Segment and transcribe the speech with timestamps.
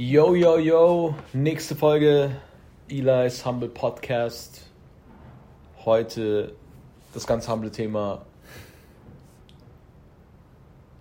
[0.00, 2.30] Yo, yo, yo, nächste Folge
[2.88, 4.70] Eli's Humble Podcast.
[5.84, 6.54] Heute
[7.12, 8.24] das ganz humble Thema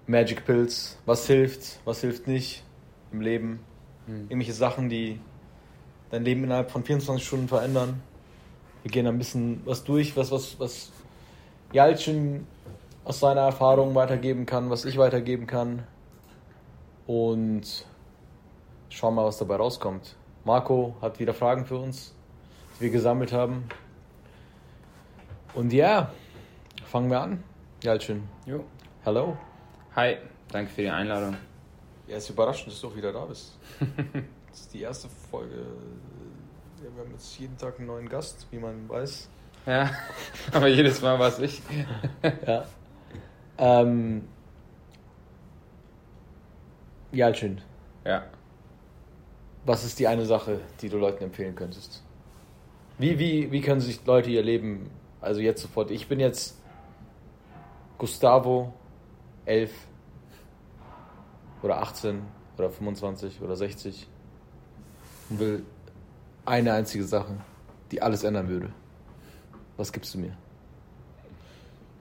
[0.07, 0.97] Magic Pills.
[1.05, 2.63] Was hilft, was hilft nicht
[3.12, 3.60] im Leben?
[4.07, 4.21] Hm.
[4.29, 5.19] Irgendwelche Sachen, die
[6.09, 8.01] dein Leben innerhalb von 24 Stunden verändern.
[8.81, 10.91] Wir gehen ein bisschen was durch, was, was, was
[11.71, 12.47] Jalcin
[13.03, 15.83] aus seiner Erfahrung weitergeben kann, was ich weitergeben kann.
[17.05, 17.85] Und
[18.90, 20.16] schauen mal, was dabei rauskommt.
[20.44, 22.16] Marco hat wieder Fragen für uns,
[22.77, 23.67] die wir gesammelt haben.
[25.53, 26.11] Und ja,
[26.85, 27.44] fangen wir an.
[27.84, 28.63] Jalcin, Jo.
[29.03, 29.38] hello.
[29.95, 30.17] Hi,
[30.52, 31.35] danke für die Einladung.
[32.08, 33.58] Ja, ist überraschend, dass du auch wieder da bist.
[34.49, 35.55] das ist die erste Folge.
[36.83, 39.30] Ja, wir haben jetzt jeden Tag einen neuen Gast, wie man weiß.
[39.66, 39.89] Ja,
[40.53, 41.61] aber jedes Mal war es ich.
[42.45, 42.66] Ja.
[43.58, 44.27] Ähm,
[47.11, 47.61] Jalcin,
[48.05, 48.23] Ja.
[49.67, 52.02] Was ist die eine Sache, die du Leuten empfehlen könntest?
[52.97, 54.89] Wie, wie, wie können sich Leute ihr Leben,
[55.22, 56.58] also jetzt sofort, ich bin jetzt
[57.97, 58.73] Gustavo,
[59.45, 59.72] 11
[61.61, 62.22] oder 18
[62.58, 64.08] oder 25 oder 60
[65.30, 65.66] und will
[66.45, 67.36] eine einzige Sache,
[67.91, 68.72] die alles ändern würde.
[69.75, 70.38] Was gibst du mir?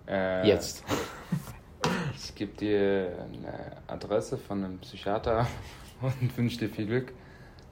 [0.09, 0.85] Äh, Jetzt.
[2.19, 5.47] Ich gebe dir eine Adresse von einem Psychiater
[6.03, 7.13] und wünsche dir viel Glück.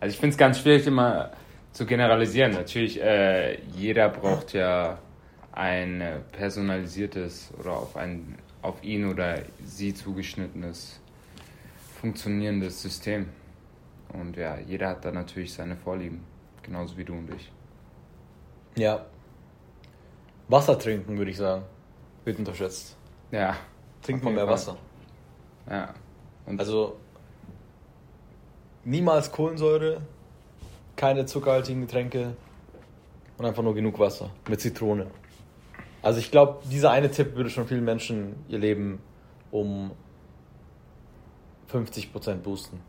[0.04, 1.30] Also ich finde es ganz schwierig immer
[1.72, 2.52] zu generalisieren.
[2.52, 4.98] Natürlich, äh, jeder braucht ja
[5.50, 11.00] ein personalisiertes oder auf, ein, auf ihn oder sie zugeschnittenes,
[12.02, 13.30] funktionierendes System.
[14.12, 16.22] Und ja, jeder hat da natürlich seine Vorlieben.
[16.62, 17.50] Genauso wie du und ich.
[18.76, 19.06] Ja.
[20.48, 21.62] Wasser trinken, würde ich sagen.
[22.26, 22.94] Wird unterschätzt.
[23.30, 23.56] Ja.
[24.02, 24.52] Trinkt jeden mehr Fall.
[24.52, 24.76] Wasser.
[25.66, 25.94] Ja.
[26.44, 26.98] Und Also
[28.84, 30.00] niemals Kohlensäure,
[30.96, 32.36] keine zuckerhaltigen Getränke
[33.38, 35.06] und einfach nur genug Wasser mit Zitrone.
[36.02, 39.00] Also ich glaube, dieser eine Tipp würde schon vielen Menschen ihr Leben
[39.50, 39.90] um
[41.72, 42.80] 50% boosten.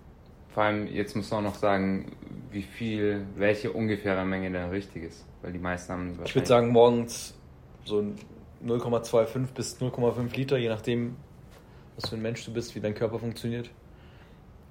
[0.54, 2.12] Vor allem, jetzt muss man auch noch sagen,
[2.52, 5.26] wie viel, welche ungefähre Menge denn richtig ist.
[5.42, 7.36] Weil die meisten haben Ich würde sagen, morgens
[7.84, 8.04] so
[8.66, 11.16] 0,25 bis 0,5 Liter, je nachdem,
[11.96, 13.70] was für ein Mensch du bist, wie dein Körper funktioniert.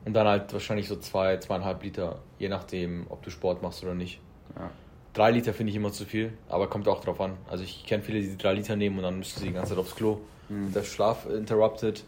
[0.05, 3.83] Und dann halt wahrscheinlich so 2, zwei, 2,5 Liter, je nachdem, ob du Sport machst
[3.83, 4.21] oder nicht.
[4.57, 4.71] Ja.
[5.15, 7.37] 3 Liter finde ich immer zu viel, aber kommt auch drauf an.
[7.49, 9.79] Also ich kenne viele, die 3 Liter nehmen und dann müssen sie die ganze Zeit
[9.79, 10.19] aufs Klo.
[10.49, 10.73] Mhm.
[10.73, 12.05] Der Schlaf interrupted.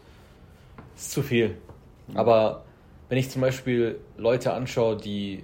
[0.95, 1.57] Ist zu viel.
[2.13, 2.63] Aber
[3.09, 5.43] wenn ich zum Beispiel Leute anschaue, die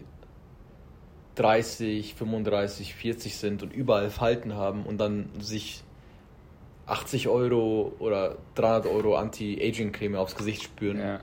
[1.36, 5.84] 30, 35, 40 sind und überall Falten haben und dann sich
[6.86, 11.20] 80 Euro oder 300 Euro Anti-Aging-Creme aufs Gesicht spüren Ja.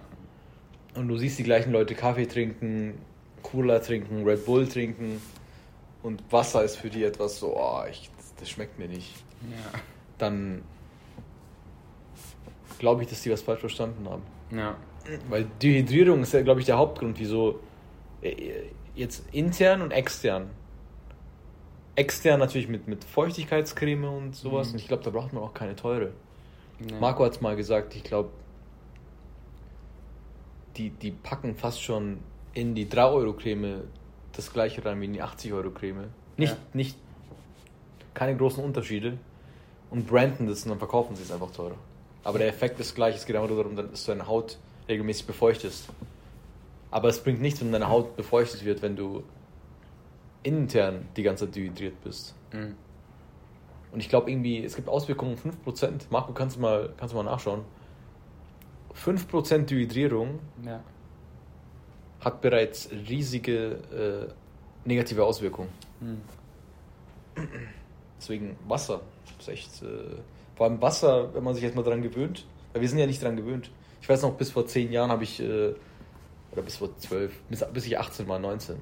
[0.95, 2.95] Und du siehst die gleichen Leute Kaffee trinken,
[3.43, 5.21] Cola trinken, Red Bull trinken
[6.03, 9.15] und Wasser ist für die etwas so, oh, ich, das schmeckt mir nicht.
[9.50, 9.81] Ja.
[10.19, 10.62] Dann
[12.79, 14.23] glaube ich, dass die was falsch verstanden haben.
[14.50, 14.77] Ja.
[15.29, 17.61] Weil Dehydrierung ist ja, glaube ich, der Hauptgrund, wieso
[18.23, 18.34] äh,
[18.95, 20.50] jetzt intern und extern.
[21.95, 24.69] Extern natürlich mit, mit Feuchtigkeitscreme und sowas.
[24.69, 24.75] Mhm.
[24.75, 26.12] Und ich glaube, da braucht man auch keine teure.
[26.79, 26.95] Nee.
[26.99, 28.31] Marco hat es mal gesagt, ich glaube,
[30.81, 32.19] die, die packen fast schon
[32.55, 33.83] in die 3-Euro-Creme
[34.33, 36.07] das gleiche rein wie in die 80-Euro-Creme.
[36.37, 36.59] Nicht, Ja.
[36.73, 36.97] nicht,
[38.15, 39.19] keine großen Unterschiede.
[39.91, 41.75] Und branden das und dann verkaufen sie es einfach teurer.
[42.23, 44.57] Aber der Effekt ist gleich, es geht einfach nur darum, dass du deine Haut
[44.89, 45.89] regelmäßig befeuchtest.
[46.93, 49.25] Aber es bringt nichts, wenn deine Haut befeuchtet wird, wenn du
[50.45, 52.35] intern die ganze Zeit dehydriert bist.
[52.53, 52.77] Mhm.
[53.93, 56.03] Und ich glaube irgendwie, es gibt Auswirkungen 5%.
[56.11, 57.62] Marco, kannst du mal, kannst du mal nachschauen.
[58.95, 60.83] 5% Dehydrierung Ja.
[62.21, 64.28] hat bereits riesige
[64.84, 65.71] äh, negative Auswirkungen.
[66.01, 66.21] Mhm.
[68.19, 69.00] Deswegen Wasser
[69.39, 69.83] ist echt.
[69.83, 70.17] Äh,
[70.56, 72.47] vor allem Wasser, wenn man sich jetzt mal dran gewöhnt.
[72.73, 73.71] Weil wir sind ja nicht dran gewöhnt.
[74.03, 75.75] Ich weiß noch, bis vor 10 Jahren habe ich, äh,
[76.53, 78.76] oder bis vor 12, bis, bis ich 18 war, 19,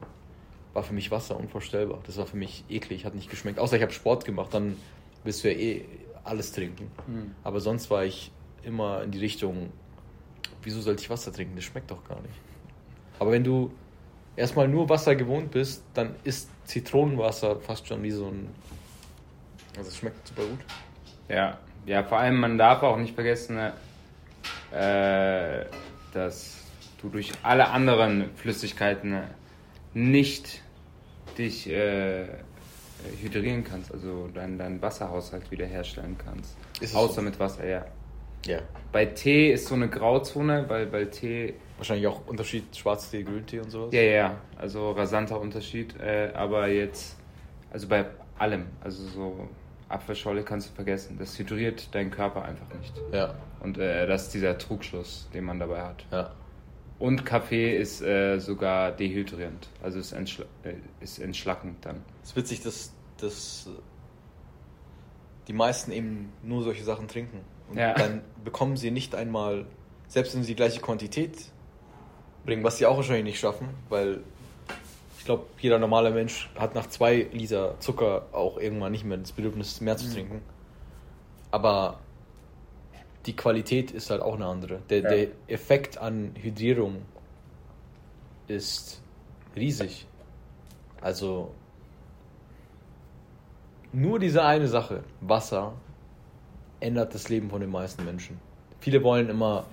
[0.74, 2.00] war für mich Wasser unvorstellbar.
[2.06, 3.58] Das war für mich eklig, hat nicht geschmeckt.
[3.58, 4.76] Außer ich habe Sport gemacht, dann
[5.24, 5.84] willst du ja eh
[6.24, 6.90] alles trinken.
[7.06, 7.34] Mhm.
[7.44, 8.32] Aber sonst war ich
[8.62, 9.70] immer in die Richtung,
[10.62, 11.56] wieso sollte ich Wasser trinken?
[11.56, 12.34] Das schmeckt doch gar nicht.
[13.18, 13.72] Aber wenn du
[14.36, 18.48] erstmal nur Wasser gewohnt bist, dann ist Zitronenwasser fast schon wie so ein.
[19.76, 20.60] Also es schmeckt super gut.
[21.28, 21.58] Ja.
[21.86, 25.64] ja, vor allem, man darf auch nicht vergessen, äh,
[26.12, 26.56] dass
[27.00, 29.22] du durch alle anderen Flüssigkeiten
[29.94, 30.62] nicht
[31.36, 32.26] dich äh,
[33.20, 36.56] hydrieren kannst, also deinen dein Wasserhaushalt wiederherstellen kannst.
[36.94, 37.22] Außer so?
[37.22, 37.84] mit Wasser, ja.
[38.46, 38.60] Ja.
[38.92, 41.54] Bei Tee ist so eine Grauzone, weil, weil Tee.
[41.76, 43.92] Wahrscheinlich auch Unterschied Schwarztee, Grüntee und sowas.
[43.92, 45.94] Ja, ja, also rasanter Unterschied.
[46.00, 47.16] Äh, aber jetzt,
[47.70, 48.06] also bei
[48.38, 49.48] allem, also so
[49.88, 51.16] Apfelscholle kannst du vergessen.
[51.18, 52.94] Das hydriert deinen Körper einfach nicht.
[53.12, 53.34] Ja.
[53.60, 56.04] Und äh, das ist dieser Trugschluss, den man dabei hat.
[56.10, 56.32] Ja.
[56.98, 62.02] Und Kaffee ist äh, sogar dehydrierend, also ist, entschla äh, ist entschlackend dann.
[62.24, 63.68] Es ist witzig, dass, dass
[65.46, 67.40] die meisten eben nur solche Sachen trinken.
[67.70, 67.94] Und Ja.
[67.94, 69.66] dann bekommen sie nicht einmal,
[70.08, 71.36] selbst wenn sie die gleiche Quantität
[72.44, 74.20] bringen, was sie auch wahrscheinlich nicht schaffen, weil
[75.18, 79.32] ich glaube, jeder normale Mensch hat nach zwei Liter Zucker auch irgendwann nicht mehr das
[79.32, 80.40] Bedürfnis, mehr zu trinken.
[81.50, 81.98] Aber
[83.26, 84.80] die Qualität ist halt auch eine andere.
[84.88, 85.08] Der, Ja.
[85.10, 87.02] der Effekt an Hydrierung
[88.46, 89.02] ist
[89.54, 90.06] riesig.
[91.02, 91.52] Also
[93.92, 95.72] nur diese eine Sache, Wasser,
[96.80, 98.40] ändert das Leben von den meisten Menschen.
[98.80, 99.66] Viele wollen immer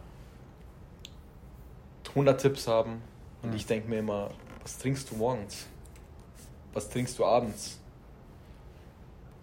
[2.10, 3.02] 100 Tipps haben
[3.44, 4.32] und ich denke mir immer,
[4.62, 5.68] was trinkst du morgens?
[6.74, 7.80] Was trinkst du abends?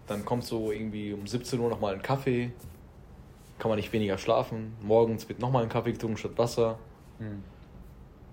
[0.07, 2.51] Dann kommt so irgendwie um 17 Uhr nochmal ein Kaffee,
[3.59, 4.75] kann man nicht weniger schlafen.
[4.81, 6.77] Morgens wird nochmal ein Kaffee getrunken statt Wasser.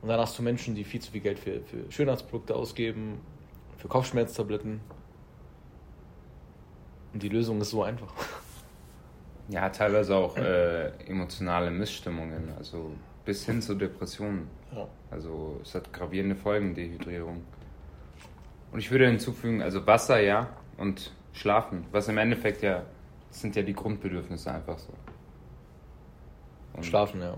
[0.03, 3.21] Und dann hast du Menschen, die viel zu viel Geld für, für Schönheitsprodukte ausgeben,
[3.79, 4.81] für Kopfschmerztabletten.
[7.13, 8.13] Und die Lösung ist so einfach.
[9.51, 12.93] Ja, teilweise auch äh, emotionale Missstimmungen, also
[13.25, 14.49] bis hin zu Depressionen.
[14.75, 14.87] Ja.
[15.11, 17.43] Also es hat gravierende Folgen, Dehydrierung.
[18.73, 20.49] Und ich würde hinzufügen, also Wasser ja
[20.79, 22.85] und Schlafen, was im Endeffekt ja,
[23.29, 24.93] das sind ja die Grundbedürfnisse einfach so.
[26.75, 27.37] Und Schlafen, ja.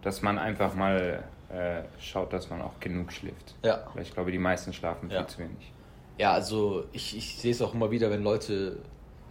[0.00, 3.54] Dass man einfach mal äh, schaut, dass man auch genug schläft.
[3.62, 3.86] Ja.
[3.92, 5.26] Weil ich glaube, die meisten schlafen viel Ja.
[5.26, 5.72] zu wenig.
[6.18, 8.78] Ja, also ich, ich sehe es auch immer wieder, wenn Leute,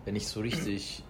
[0.06, 1.04] wenn ich so richtig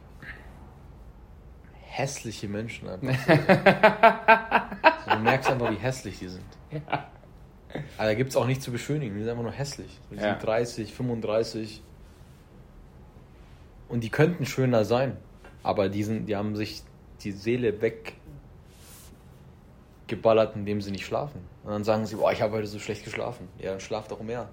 [1.91, 3.13] hässliche Menschen einfach.
[5.05, 6.45] so, du merkst einfach, wie hässlich die sind.
[6.71, 7.07] Ja.
[7.97, 9.99] Aber da gibt es auch nichts zu beschönigen, die sind einfach nur hässlich.
[10.09, 10.21] Die Ja.
[10.33, 11.81] sind 30, 35.
[13.89, 15.17] Und die könnten schöner sein.
[15.63, 16.81] Aber die, sind, die haben sich
[17.21, 17.73] die Seele
[20.07, 21.41] weggeballert, indem sie nicht schlafen.
[21.63, 23.47] Und dann sagen sie, boah, ich habe heute so schlecht geschlafen.
[23.59, 24.49] Ja, dann schlaf doch mehr.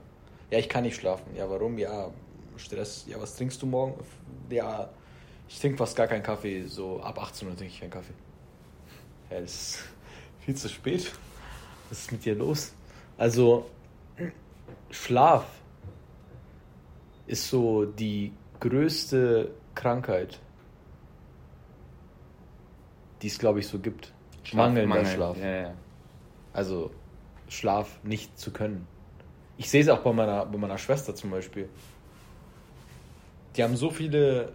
[0.50, 1.34] Ja, ich kann nicht schlafen.
[1.36, 1.78] Ja, warum?
[1.78, 2.10] Ja,
[2.56, 3.06] Stress.
[3.08, 3.94] Ja, was trinkst du morgen?
[4.50, 4.88] Ja,
[5.48, 6.64] ich trinke fast gar keinen Kaffee.
[6.66, 8.14] So ab 18 Uhr trinke ich keinen Kaffee.
[9.30, 9.84] Ja, das ist
[10.40, 11.12] viel zu spät.
[11.88, 12.74] Was ist mit dir los?
[13.16, 13.68] Also,
[14.90, 15.46] Schlaf
[17.26, 20.38] ist so die größte Krankheit,
[23.22, 24.12] die es, glaube ich, so gibt.
[24.52, 25.06] Mangelnder Mangel.
[25.06, 25.38] Schlaf.
[25.38, 25.74] Ja, ja.
[26.52, 26.90] Also
[27.48, 28.86] Schlaf nicht zu können.
[29.56, 31.68] Ich sehe es auch bei meiner, bei meiner Schwester zum Beispiel.
[33.56, 34.52] Die haben so viele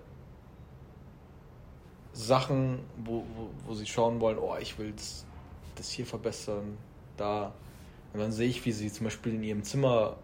[2.14, 5.26] Sachen, wo, wo, wo sie schauen wollen, oh, ich will das,
[5.90, 6.78] hier verbessern,
[7.18, 7.54] da.
[8.14, 10.18] Und dann sehe ich, wie sie zum Beispiel in ihrem Zimmer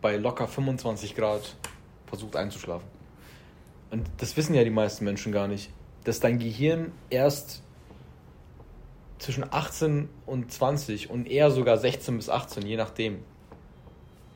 [0.00, 1.56] bei locker 25 Grad
[2.06, 2.88] versucht einzuschlafen.
[3.90, 5.70] Und das wissen ja die meisten Menschen gar nicht,
[6.04, 7.62] dass dein Gehirn erst
[9.18, 13.22] zwischen 18 und 20 und eher sogar 16 bis 18, je nachdem,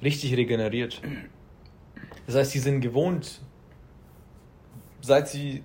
[0.03, 1.01] richtig regeneriert.
[2.27, 3.41] Das heißt, sie sind gewohnt,
[5.01, 5.63] seit sie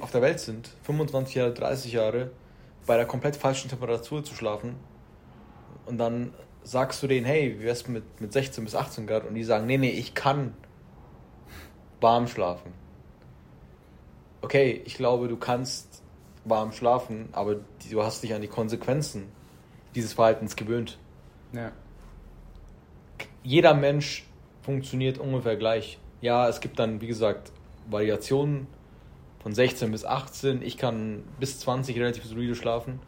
[0.00, 2.30] auf der Welt sind, 25 Jahre, 30 Jahre,
[2.86, 4.76] bei der komplett falschen Temperatur zu schlafen.
[5.86, 6.32] Und dann
[6.62, 9.26] sagst du denen, hey, wie wär's mit, mit 16 bis 18 Grad?
[9.26, 10.54] Und die sagen, nee, nee, ich kann
[12.00, 12.72] warm schlafen.
[14.40, 16.02] Okay, ich glaube, du kannst
[16.44, 17.56] warm schlafen, aber
[17.90, 19.28] du hast dich an die Konsequenzen
[19.94, 20.98] dieses Verhaltens gewöhnt.
[21.52, 21.72] ja.
[23.42, 24.24] Jeder Mensch
[24.62, 25.98] funktioniert ungefähr gleich.
[26.22, 27.52] Ja, es gibt dann, wie gesagt,
[27.90, 28.66] Variationen
[29.44, 30.62] von 16 bis 18.
[30.62, 32.98] Ich kann bis 20 relativ solide schlafen.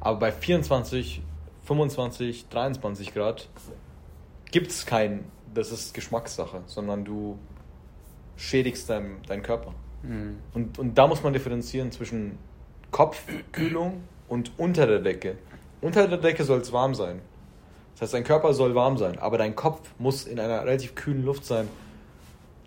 [0.00, 1.22] Aber bei 24,
[1.64, 3.48] 25, 23 Grad
[4.50, 7.38] gibt es kein, das ist Geschmackssache, sondern du
[8.36, 9.74] schädigst deinen deinen Körper.
[10.02, 10.38] Mhm.
[10.54, 12.38] Und, und da muss man differenzieren zwischen
[12.90, 15.36] Kopfkühlung und unter der Decke.
[15.82, 17.20] Unter der Decke soll es warm sein.
[17.92, 21.22] Das heißt, dein Körper soll warm sein, aber dein Kopf muss in einer relativ kühlen
[21.22, 21.68] Luft sein,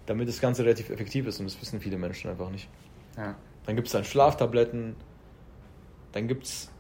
[0.06, 1.40] damit das Ganze relativ effektiv ist.
[1.40, 2.68] Und das wissen viele Menschen einfach nicht.
[3.66, 4.96] Dann gibt es dann Schlaftabletten,
[6.12, 6.72] dann gibt's,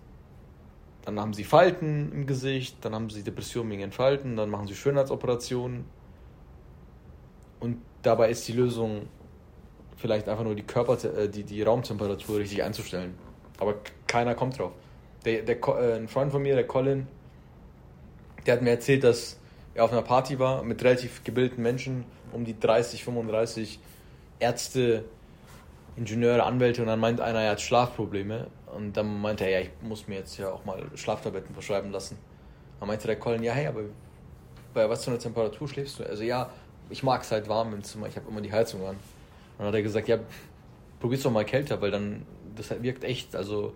[1.06, 4.68] dann haben sie Falten im Gesicht, dann haben sie Depressionen wegen den Falten, dann machen
[4.68, 5.86] sie Schönheitsoperationen.
[7.60, 9.08] Und dabei ist die Lösung
[9.98, 13.16] vielleicht einfach nur die Körper, äh, die, die Raumtemperatur richtig einzustellen.
[13.60, 13.76] Aber
[14.08, 14.72] keiner kommt drauf.
[15.26, 17.08] Der, der, äh, ein Freund von mir, der Colin,
[18.46, 19.38] der hat mir erzählt, dass
[19.74, 23.80] er auf einer Party war mit relativ gebildeten Menschen, um die 30, 35
[24.40, 25.06] Ärzte,
[26.00, 28.48] Ingenieure, Anwälte und dann meint einer, er hat Schlafprobleme.
[28.74, 32.18] Und dann meinte er, ja, ich muss mir jetzt ja auch mal Schlaftabletten verschreiben lassen.
[32.80, 33.82] Dann meinte der Colin, ja, hey, aber
[34.74, 36.04] bei was für einer Temperatur schläfst du?
[36.04, 36.50] Also ja,
[36.90, 38.96] ich mag es halt warm im Zimmer, ich habe immer die Heizung an.
[38.96, 39.00] Und
[39.58, 40.20] dann hat er gesagt, ja,
[41.00, 42.26] probier's doch mal kälter, weil dann,
[42.56, 43.74] das wirkt echt, also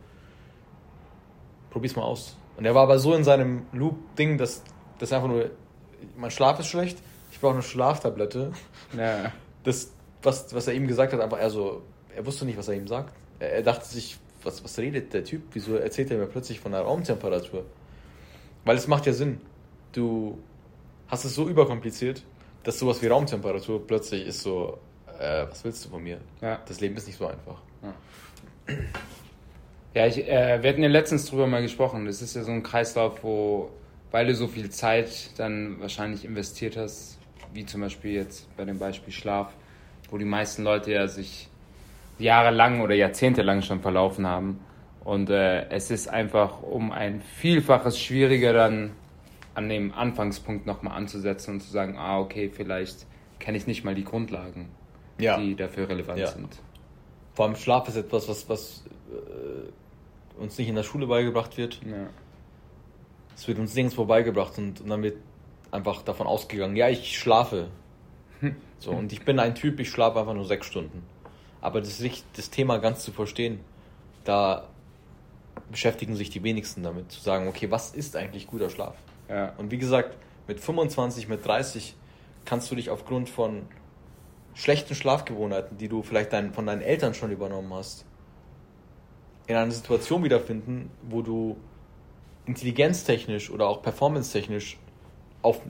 [1.72, 2.38] probier's mal aus.
[2.56, 4.64] Und er war aber so in seinem Loop-Ding, dass
[5.00, 5.50] das einfach nur,
[6.16, 7.00] mein Schlaf ist schlecht,
[7.32, 8.54] ich brauche eine Schlaftablette.
[8.96, 9.32] Ja.
[9.64, 11.82] Das, was, was er ihm gesagt hat, einfach er so,
[12.16, 13.14] er wusste nicht, was er ihm sagt.
[13.40, 15.44] Er, er dachte sich, was, was redet der Typ?
[15.54, 17.66] Wieso erzählt er mir plötzlich von der Raumtemperatur?
[18.66, 19.42] Weil es macht ja Sinn.
[19.92, 20.40] Du
[21.08, 22.24] hast es so überkompliziert,
[22.64, 24.80] dass sowas wie Raumtemperatur plötzlich ist so,
[25.20, 26.20] äh, was willst du von mir?
[26.42, 26.60] Ja.
[26.66, 27.62] Das Leben ist nicht so einfach.
[27.82, 28.74] Ja,
[29.94, 32.06] ja ich, äh, wir hatten ja letztens drüber mal gesprochen.
[32.06, 33.70] Das ist ja so ein Kreislauf, wo,
[34.12, 37.20] weil du so viel Zeit dann wahrscheinlich investiert hast,
[37.54, 39.54] wie zum Beispiel jetzt bei dem Beispiel Schlaf,
[40.10, 41.50] wo die meisten Leute ja sich
[42.20, 44.60] jahrelang oder jahrzehntelang schon verlaufen haben.
[45.04, 48.92] Und äh, es ist einfach um ein Vielfaches schwieriger dann
[49.56, 53.06] an dem Anfangspunkt nochmal anzusetzen und zu sagen, ah, okay, vielleicht
[53.40, 54.70] kenne ich nicht mal die Grundlagen,
[55.20, 55.38] ja.
[55.38, 56.28] die dafür relevant ja.
[56.28, 56.60] sind.
[57.34, 61.82] Vor allem Schlaf ist etwas, was, was äh, uns nicht in der Schule beigebracht wird.
[61.86, 62.08] Ja.
[63.36, 65.18] Es wird uns nirgendwo beigebracht und, und dann wird
[65.72, 67.68] einfach davon ausgegangen, ja, ich schlafe.
[68.80, 71.04] So, und ich bin ein Typ, ich schlafe einfach nur sechs Stunden.
[71.64, 72.04] Aber das,
[72.36, 73.62] das Thema ganz zu verstehen,
[74.26, 74.68] da
[75.72, 78.96] beschäftigen sich die wenigsten damit, zu sagen, okay, was ist eigentlich guter Schlaf?
[79.30, 79.54] Ja.
[79.58, 81.96] Und wie gesagt, mit 25, mit 30
[82.44, 83.62] kannst du dich aufgrund von
[84.54, 88.04] schlechten Schlafgewohnheiten, die du vielleicht dein, von deinen Eltern schon übernommen hast,
[89.48, 91.56] in einer Situation wiederfinden, wo du
[92.46, 94.78] intelligenztechnisch oder auch performancetechnisch
[95.42, 95.62] auf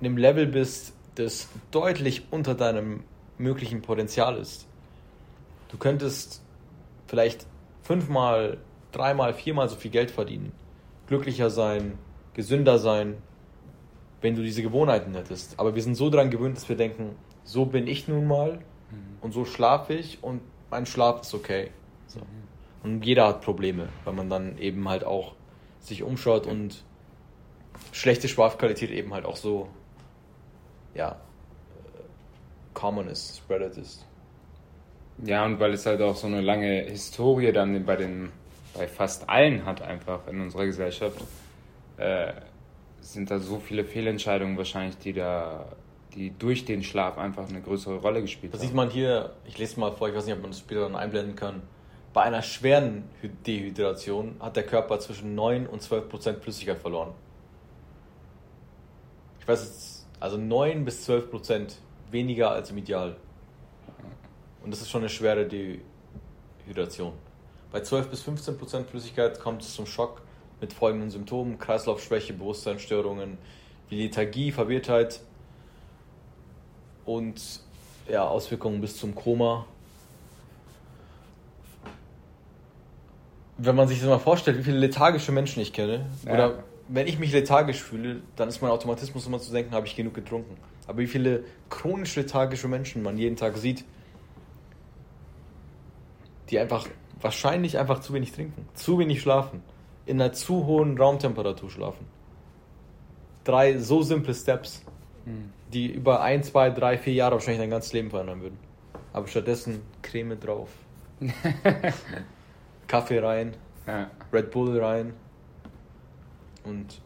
[0.00, 3.04] einem Level bist, das deutlich unter deinem
[3.38, 4.66] möglichen Potenzial ist.
[5.70, 6.42] Du könntest
[7.06, 7.46] vielleicht
[7.82, 8.58] fünfmal,
[8.92, 10.52] dreimal, viermal so viel Geld verdienen,
[11.06, 11.98] glücklicher sein,
[12.34, 13.16] gesünder sein,
[14.20, 15.58] wenn du diese Gewohnheiten hättest.
[15.58, 18.58] Aber wir sind so daran gewöhnt, dass wir denken, so bin ich nun mal
[18.90, 19.18] mhm.
[19.20, 21.70] und so schlafe ich und mein Schlaf ist okay.
[22.06, 22.20] So.
[22.20, 22.24] Mhm.
[22.82, 25.34] Und jeder hat Probleme, weil man dann eben halt auch
[25.80, 26.82] sich umschaut und
[27.92, 29.68] schlechte Schlafqualität eben halt auch so,
[30.94, 31.16] ja, äh,
[32.74, 34.06] common ist, spreaded ist.
[35.24, 38.30] Ja, und weil es halt auch so eine lange Historie dann bei den,
[38.74, 41.20] bei fast allen hat einfach in unserer Gesellschaft,
[41.98, 42.32] äh,
[43.00, 45.66] sind da so viele Fehlentscheidungen wahrscheinlich, die da,
[46.14, 48.64] die durch den Schlaf einfach eine größere Rolle gespielt das haben.
[48.64, 50.82] Das sieht man hier, ich lese mal vor, ich weiß nicht, ob man das später
[50.82, 51.62] dann einblenden kann.
[52.12, 53.04] Bei einer schweren
[53.46, 57.12] Dehydration hat der Körper zwischen 9 und 12 Prozent Flüssigkeit verloren.
[59.38, 61.76] Ich weiß jetzt, also 9 bis 12 Prozent
[62.10, 63.16] weniger als im Ideal.
[64.70, 65.48] Und das ist schon eine schwere
[66.64, 67.12] Dehydration.
[67.72, 70.22] Bei 12 bis 15 Prozent Flüssigkeit kommt es zum Schock
[70.60, 73.36] mit folgenden Symptomen: Kreislaufschwäche, Bewusstseinsstörungen,
[73.88, 75.22] wie Lethargie, Verwirrtheit
[77.04, 77.42] und
[78.08, 79.66] ja, Auswirkungen bis zum Koma.
[83.58, 86.32] Wenn man sich das mal vorstellt, wie viele lethargische Menschen ich kenne, ja.
[86.32, 89.96] oder wenn ich mich lethargisch fühle, dann ist mein Automatismus immer zu denken, habe ich
[89.96, 90.56] genug getrunken.
[90.86, 93.84] Aber wie viele chronisch lethargische Menschen man jeden Tag sieht,
[96.50, 96.86] die einfach
[97.20, 99.62] wahrscheinlich einfach zu wenig trinken, zu wenig schlafen,
[100.06, 102.06] in einer zu hohen Raumtemperatur schlafen.
[103.44, 104.82] Drei so simple Steps,
[105.24, 105.52] hm.
[105.72, 108.58] die über ein, zwei, drei, vier Jahre wahrscheinlich dein ganzes Leben verändern würden.
[109.12, 110.68] Aber stattdessen Creme drauf.
[112.86, 113.54] Kaffee rein,
[113.86, 114.10] ja.
[114.32, 115.12] Red Bull rein
[116.64, 117.00] und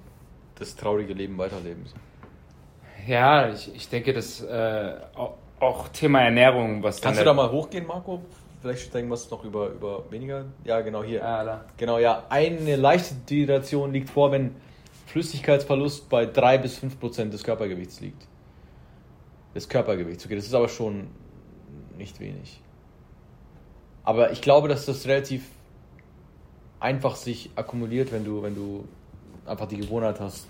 [0.55, 1.85] das traurige Leben weiterleben.
[3.07, 4.95] Ja, ich, ich denke, dass äh,
[5.61, 8.23] auch Thema Ernährung, was Kannst du da mal hochgehen, Marco?
[8.65, 10.47] Vielleicht steht irgendwas noch über, über weniger.
[10.65, 11.23] Ja, genau hier.
[11.23, 11.65] Ah, da.
[11.77, 12.25] Genau, ja.
[12.31, 14.57] Eine leichte Dehydration liegt vor, wenn
[15.07, 18.27] Flüssigkeitsverlust bei 3 bis 5 Prozent des Körpergewichts liegt.
[19.55, 20.25] Des Körpergewichts.
[20.25, 21.09] Okay, das ist aber schon
[21.99, 22.63] nicht wenig.
[24.03, 25.47] Aber ich glaube, dass das relativ
[26.81, 28.89] einfach sich akkumuliert, wenn du, wenn du
[29.45, 30.47] einfach die Gewohnheit hast,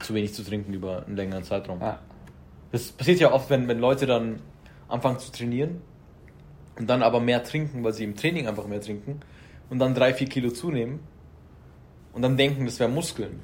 [0.00, 1.82] zu wenig zu trinken über einen längeren Zeitraum.
[1.82, 1.98] Ja.
[2.72, 4.40] Das passiert ja oft, wenn, wenn Leute dann
[4.88, 5.82] anfangen zu trainieren
[6.78, 9.20] und dann aber mehr trinken, weil sie im Training einfach mehr trinken
[9.70, 11.00] und dann drei, vier Kilo zunehmen
[12.12, 13.40] und dann denken, das wäre Muskeln.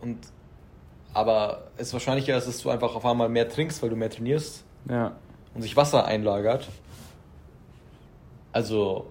[0.00, 0.18] Und
[1.14, 4.64] aber es ist wahrscheinlicher, dass du einfach auf einmal mehr trinkst, weil du mehr trainierst
[4.88, 5.14] ja.
[5.54, 6.68] und sich Wasser einlagert.
[8.52, 9.10] Also,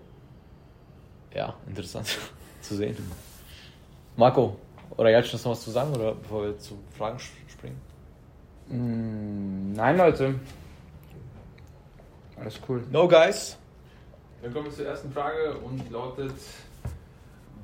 [1.33, 2.17] ja, interessant
[2.61, 2.97] zu sehen.
[4.15, 4.57] Marco,
[4.97, 7.79] oder jetzt noch was zu sagen, oder bevor wir zu Fragen springen?
[8.67, 10.35] Mm, nein, Leute.
[12.41, 12.83] Alles cool.
[12.91, 13.57] No, guys.
[14.41, 16.33] Dann kommen wir zur ersten Frage und die lautet: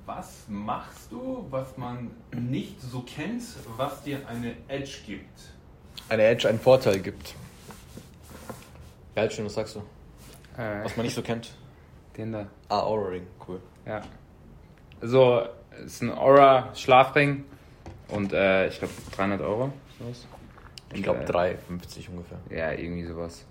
[0.06, 3.44] Was machst du, was man nicht so kennt,
[3.76, 5.40] was dir eine Edge gibt?
[6.10, 7.34] Eine Edge einen Vorteil gibt.
[9.16, 9.80] Geil, schön, was sagst du?
[10.62, 11.52] Äh, Was man nicht so kennt.
[12.16, 12.48] den da.
[12.70, 13.60] Ah, Aura Ring, cool.
[13.86, 14.02] Ja.
[15.02, 17.46] Also, es ist ein Aura Schlafring
[18.10, 19.72] und äh, ich glaube 300 Euro.
[20.00, 20.26] Sowas.
[20.94, 22.38] Ich glaube äh, 3,50 ungefähr.
[22.50, 23.44] Ja, irgendwie sowas.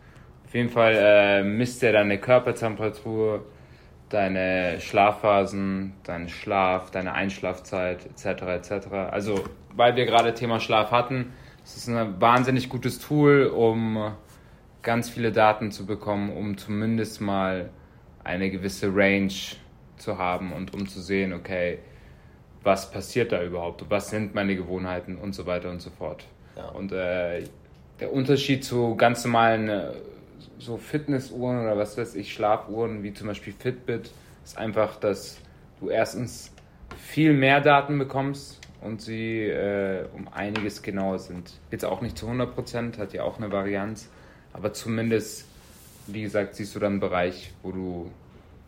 [0.57, 3.45] Jeden Fall äh, misst er deine Körpertemperatur,
[4.09, 8.43] deine Schlafphasen, deinen Schlaf, deine Einschlafzeit etc.
[8.45, 8.87] etc.
[9.11, 9.45] Also,
[9.75, 14.15] weil wir gerade Thema Schlaf hatten, es ist ein wahnsinnig gutes Tool, um
[14.81, 17.69] ganz viele Daten zu bekommen, um zumindest mal
[18.25, 19.35] eine gewisse Range
[19.99, 21.81] zu haben und um zu sehen, okay,
[22.63, 26.25] was passiert da überhaupt, was sind meine Gewohnheiten und so weiter und so fort.
[26.57, 26.69] Ja.
[26.71, 27.45] Und äh,
[28.01, 29.93] der Unterschied zu ganz normalen äh,
[30.59, 34.11] so Fitnessuhren oder was weiß ich, Schlafuhren, wie zum Beispiel Fitbit,
[34.45, 35.39] ist einfach, dass
[35.81, 36.53] du erstens
[36.97, 41.53] viel mehr Daten bekommst und sie äh, um einiges genauer sind.
[41.71, 44.09] Jetzt auch nicht zu 100%, hat ja auch eine Varianz,
[44.53, 45.47] aber zumindest,
[46.07, 48.11] wie gesagt, siehst du dann einen Bereich, wo du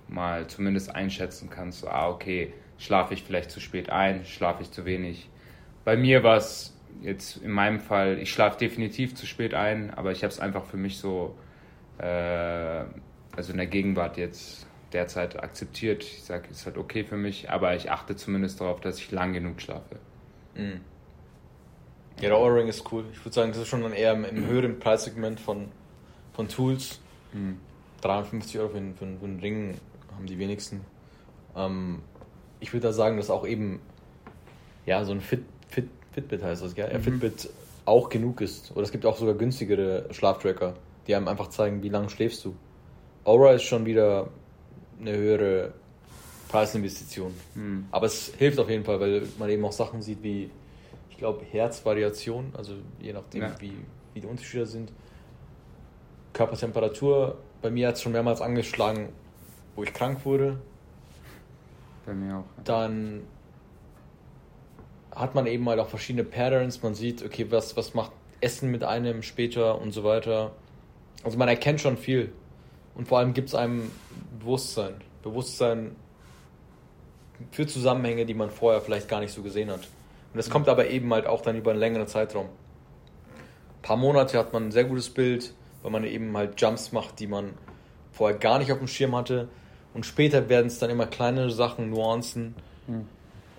[0.08, 4.70] mal zumindest einschätzen kannst, so, ah, okay, schlafe ich vielleicht zu spät ein, schlafe ich
[4.70, 5.28] zu wenig.
[5.84, 10.12] Bei mir war es jetzt in meinem Fall, ich schlafe definitiv zu spät ein, aber
[10.12, 11.36] ich habe es einfach für mich so,
[12.02, 16.02] also in der Gegenwart jetzt derzeit akzeptiert.
[16.04, 19.32] Ich sage, ist halt okay für mich, aber ich achte zumindest darauf, dass ich lang
[19.32, 19.96] genug schlafe.
[20.54, 20.80] Mhm.
[22.20, 23.04] Ja, der Aura Ring ist cool.
[23.12, 25.68] Ich würde sagen, das ist schon dann eher im, im höheren Preissegment von,
[26.32, 27.00] von Tools.
[27.32, 27.58] Mhm.
[28.00, 29.74] 53 Euro für, einen- für, für einen Ring
[30.16, 30.80] haben die wenigsten.
[31.56, 32.00] Ähm,
[32.60, 33.80] ich würde da sagen, dass auch eben
[34.86, 36.88] ja so ein Fit, Fit, Fitbit heißt das, gell?
[36.90, 37.02] Ja, Mhm.
[37.02, 37.50] Fitbit
[37.84, 38.72] auch genug ist.
[38.72, 40.74] Oder es gibt auch sogar günstigere Schlaftracker,
[41.08, 42.54] die einem einfach zeigen, wie lange schläfst du.
[43.24, 44.28] Aura ist schon wieder
[45.00, 45.72] eine höhere
[46.48, 47.34] Preisinvestition.
[47.54, 47.86] Mhm.
[47.90, 50.50] Aber es hilft auf jeden Fall, weil man eben auch Sachen sieht wie,
[51.10, 53.60] ich glaube, Herzvariation, also je nachdem, Ja.
[53.60, 53.72] wie,
[54.14, 54.92] wie die Unterschiede sind.
[56.32, 59.08] Körpertemperatur, bei mir hat es schon mehrmals angeschlagen,
[59.74, 60.60] wo ich krank wurde.
[62.06, 62.44] Bei mir auch.
[62.64, 63.22] Dann
[65.10, 66.82] hat man eben halt auch verschiedene Patterns.
[66.82, 70.52] Man sieht, okay, was, was macht Essen mit einem später und so weiter.
[71.24, 72.32] Also man erkennt schon viel.
[72.94, 73.90] Und vor allem gibt es einem
[74.38, 74.94] Bewusstsein.
[75.22, 75.96] Bewusstsein
[77.50, 79.80] für Zusammenhänge, die man vorher vielleicht gar nicht so gesehen hat.
[80.32, 82.46] Und das kommt aber eben halt auch dann über einen längeren Zeitraum.
[82.46, 87.20] Ein paar Monate hat man ein sehr gutes Bild, weil man eben halt Jumps macht,
[87.20, 87.54] die man
[88.12, 89.48] vorher gar nicht auf dem Schirm hatte.
[89.94, 92.54] Und später werden es dann immer kleinere Sachen, Nuancen.
[92.86, 93.06] Mhm.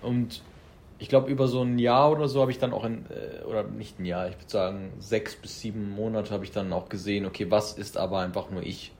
[0.02, 0.42] Und
[1.00, 3.64] ich glaube, über so ein Jahr oder so habe ich dann auch, in, äh, oder
[3.64, 7.24] nicht ein Jahr, ich würde sagen, sechs bis sieben Monate habe ich dann auch gesehen,
[7.24, 8.92] okay, was ist aber einfach nur ich?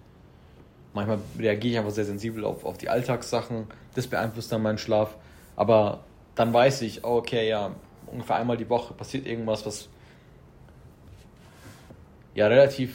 [0.94, 5.14] Manchmal reagiere ich einfach sehr sensibel auf, auf die Alltagssachen, das beeinflusst dann meinen Schlaf.
[5.56, 6.00] Aber
[6.34, 7.72] dann weiß ich, oh, okay, ja,
[8.06, 9.90] ungefähr einmal die Woche passiert irgendwas, was
[12.34, 12.94] ja relativ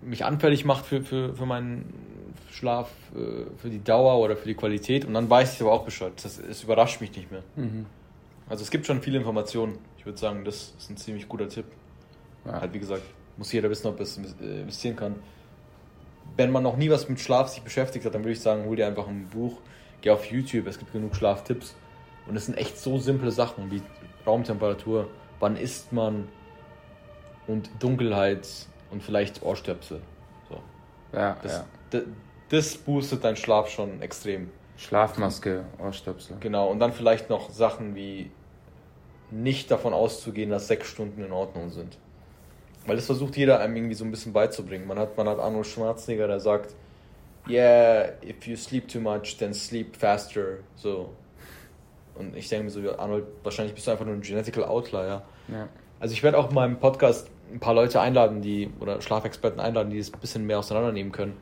[0.00, 2.05] mich anfällig macht für, für, für meinen
[2.56, 5.04] Schlaf, äh, für die Dauer oder für die Qualität.
[5.04, 6.12] Und dann weiß ich aber auch Bescheid.
[6.22, 7.42] Das, es überrascht mich nicht mehr.
[7.54, 7.86] Mhm.
[8.48, 9.78] Also es gibt schon viele Informationen.
[9.98, 11.66] Ich würde sagen, das ist ein ziemlich guter Tipp.
[12.44, 12.60] Ja.
[12.60, 13.02] Halt wie gesagt,
[13.36, 15.16] muss jeder wissen, ob er es äh, investieren kann.
[16.36, 18.76] Wenn man noch nie was mit Schlaf sich beschäftigt hat, dann würde ich sagen, hol
[18.76, 19.58] dir einfach ein Buch,
[20.00, 21.74] geh auf YouTube, es gibt genug Schlaftipps.
[22.26, 23.82] Und es sind echt so simple Sachen wie
[24.26, 26.28] Raumtemperatur, wann isst man
[27.46, 28.48] und Dunkelheit
[28.90, 30.00] und vielleicht Ohrstöpsel.
[30.48, 30.60] So.
[31.12, 32.00] Ja, Das, ja.
[32.48, 34.50] Das boostet deinen Schlaf schon extrem.
[34.76, 36.36] Schlafmaske, Ohrstöpsel.
[36.40, 38.30] Genau, und dann vielleicht noch Sachen wie
[39.30, 41.98] nicht davon auszugehen, dass sechs Stunden in Ordnung sind.
[42.86, 44.86] Weil das versucht jeder einem irgendwie so ein bisschen beizubringen.
[44.86, 46.74] Man hat, man hat Arnold Schwarzenegger, der sagt,
[47.48, 50.58] yeah, if you sleep too much, then sleep faster.
[50.76, 51.10] So.
[52.14, 55.22] Und ich denke mir so, Arnold, wahrscheinlich bist du einfach nur ein genetical outlier.
[55.48, 55.68] Ja.
[55.98, 59.90] Also ich werde auch in meinem Podcast ein paar Leute einladen, die, oder Schlafexperten einladen,
[59.90, 61.36] die das ein bisschen mehr auseinandernehmen können.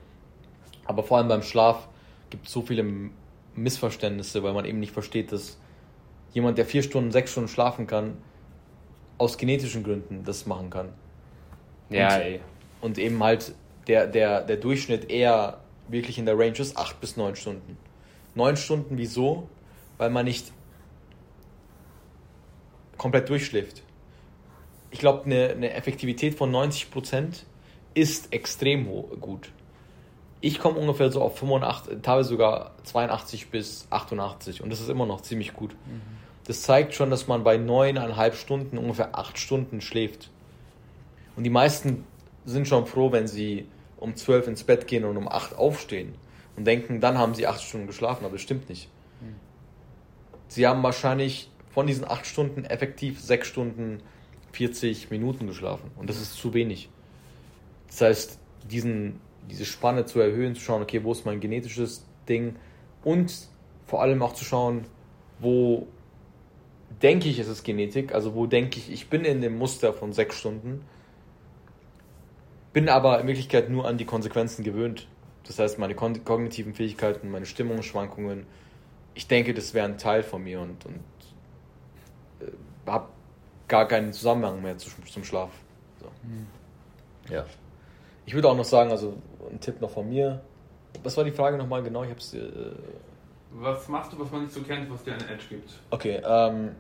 [0.85, 1.89] Aber vor allem beim Schlaf
[2.31, 2.85] gibt es so viele
[3.55, 5.59] Missverständnisse, weil man eben nicht versteht, dass
[6.33, 8.17] jemand, der vier Stunden, sechs Stunden schlafen kann,
[9.19, 10.89] aus genetischen Gründen das machen kann.
[11.91, 12.41] Ja, Und- ey.
[12.81, 13.55] Und eben halt
[13.87, 17.79] der, der, der Durchschnitt eher wirklich in der Range ist acht bis neun Stunden.
[18.35, 19.49] Neun Stunden, wieso?
[19.97, 20.53] Weil man nicht
[22.99, 23.83] komplett durchschläft.
[24.91, 27.45] Ich glaube, eine, eine Effektivität von 90%
[27.95, 28.87] ist extrem
[29.21, 29.51] gut.
[30.45, 35.07] Ich komme ungefähr so auf 85, teilweise sogar 82 bis 88 und das ist immer
[35.07, 35.75] noch ziemlich gut.
[36.47, 40.31] Das zeigt schon, dass man bei neuneinhalb Stunden ungefähr acht Stunden schläft.
[41.37, 42.05] Und die meisten
[42.45, 46.15] sind schon froh, wenn sie um 12 ins Bett gehen und um 8 aufstehen.
[46.57, 48.89] und denken, dann haben sie acht Stunden geschlafen, aber das stimmt nicht.
[50.49, 54.01] Sie haben wahrscheinlich von diesen acht Stunden effektiv sechs Stunden
[54.53, 56.91] 40 Minuten geschlafen und das ist zu wenig.
[57.89, 58.39] Das heißt,
[58.71, 62.57] diesen, diese Spanne zu erhöhen, zu schauen, okay, wo ist mein genetisches Ding
[63.03, 63.33] und
[63.87, 64.87] vor allem auch zu schauen,
[65.39, 65.87] wo
[67.03, 70.13] denke ich, es ist Genetik, also wo denke ich, ich bin in dem Muster von
[70.13, 70.85] sechs Stunden,
[72.73, 75.07] bin aber in Wirklichkeit nur an die Konsequenzen gewöhnt.
[75.47, 78.47] Das heißt, meine kognitiven Fähigkeiten, meine Stimmungsschwankungen,
[79.15, 81.01] ich denke, das wäre ein Teil von mir und, und
[82.41, 82.51] äh,
[82.91, 83.09] habe
[83.69, 85.51] gar keinen Zusammenhang mehr zu, zum Schlaf.
[86.01, 86.07] So.
[86.23, 86.47] Mhm.
[87.31, 87.45] Ja.
[88.27, 89.17] Ich würde auch noch sagen, also
[89.51, 90.43] ein Tipp noch von mir.
[91.03, 92.05] Was war die Frage nochmal genau?
[92.05, 92.35] Ich hab's.
[92.35, 92.51] Äh,
[93.51, 95.71] was machst du, was man nicht so kennt, was dir eine Edge gibt?
[95.91, 96.73] Okay, ähm,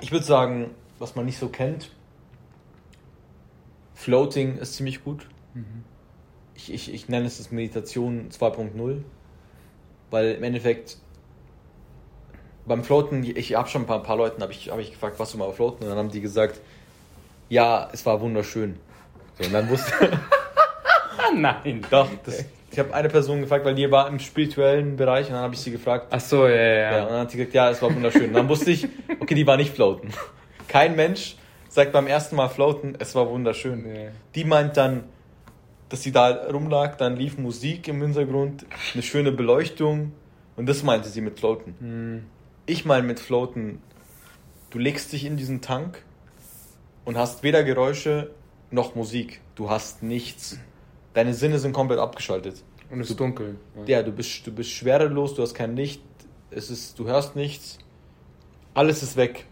[0.00, 1.90] ich würde sagen, was man nicht so kennt,
[3.94, 5.26] Floating ist ziemlich gut.
[5.54, 5.84] Mhm.
[6.54, 9.02] Ich, ich, ich nenne es das Meditation 2.0,
[10.10, 10.98] weil im Endeffekt
[12.66, 15.18] beim Floaten, ich habe schon ein paar, ein paar Leuten habe ich, hab ich gefragt,
[15.18, 16.60] was du mal floaten und dann haben die gesagt,
[17.48, 18.78] ja, es war wunderschön.
[19.40, 19.92] So, und dann wusste
[21.34, 21.82] Nein.
[21.90, 25.42] Doch, das, ich habe eine Person gefragt, weil die war im spirituellen Bereich und dann
[25.42, 26.06] habe ich sie gefragt.
[26.10, 27.02] Ach so, ja, ja, ja.
[27.02, 28.26] Und dann hat sie gesagt, ja, es war wunderschön.
[28.26, 30.10] Und dann wusste ich, okay, die war nicht floaten.
[30.68, 31.36] Kein Mensch
[31.68, 33.84] sagt beim ersten Mal floaten, es war wunderschön.
[33.86, 34.10] Ja.
[34.34, 35.04] Die meint dann,
[35.88, 40.12] dass sie da rumlag, dann lief Musik im Hintergrund, eine schöne Beleuchtung
[40.56, 41.74] und das meinte sie mit floaten.
[41.80, 42.24] Mhm.
[42.66, 43.82] Ich meine mit floaten,
[44.70, 46.02] du legst dich in diesen Tank
[47.04, 48.30] und hast weder Geräusche
[48.70, 49.40] noch Musik.
[49.54, 50.58] Du hast nichts.
[51.14, 52.62] Deine Sinne sind komplett abgeschaltet.
[52.90, 53.56] Und es ist dunkel.
[53.86, 56.02] Ja, ja du, bist, du bist schwerelos, du hast kein Licht,
[56.50, 57.78] es ist, du hörst nichts.
[58.74, 59.46] Alles ist weg.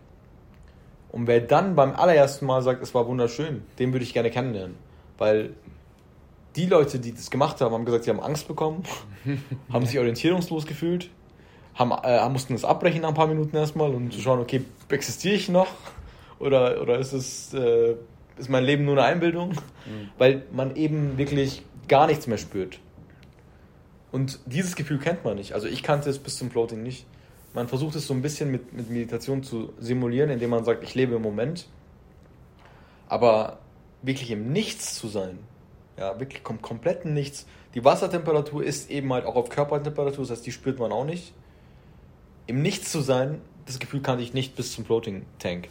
[1.11, 4.77] Und wer dann beim allerersten Mal sagt, es war wunderschön, den würde ich gerne kennenlernen.
[5.17, 5.55] Weil
[6.57, 8.83] die Leute, die das gemacht haben, haben gesagt, sie haben Angst bekommen,
[9.73, 11.11] haben sich orientierungslos gefühlt,
[11.75, 15.49] haben, äh, mussten das abbrechen nach ein paar Minuten erstmal und schauen, okay, existiere ich
[15.49, 15.69] noch?
[16.39, 17.95] Oder, oder ist es äh,
[18.39, 19.51] ist mein Leben nur eine Einbildung?
[19.51, 20.11] Mhm.
[20.19, 22.81] Weil man eben wirklich gar nichts mehr spürt.
[24.11, 25.53] Und dieses Gefühl kennt man nicht.
[25.53, 27.07] Also ich kannte es bis zum Floating nicht.
[27.55, 30.95] Man versucht es so ein bisschen mit, mit Meditation zu simulieren, indem man sagt, ich
[30.95, 31.67] lebe im Moment.
[33.09, 33.59] Aber
[34.03, 35.39] wirklich im Nichts zu sein,
[35.99, 37.47] ja, wirklich kom komplett Nichts.
[37.75, 41.33] Die Wassertemperatur ist eben halt auch auf Körpertemperatur, das heißt, die spürt man auch nicht.
[42.47, 45.69] Im Nichts zu sein, das Gefühl kannte ich nicht bis zum Floating Tank.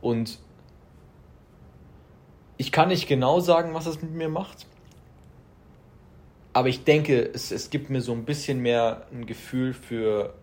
[0.00, 0.38] Und
[2.56, 4.66] ich kann nicht genau sagen, was es mit mir macht.
[6.52, 10.34] Aber ich denke, es, es gibt mir so ein bisschen mehr ein Gefühl für.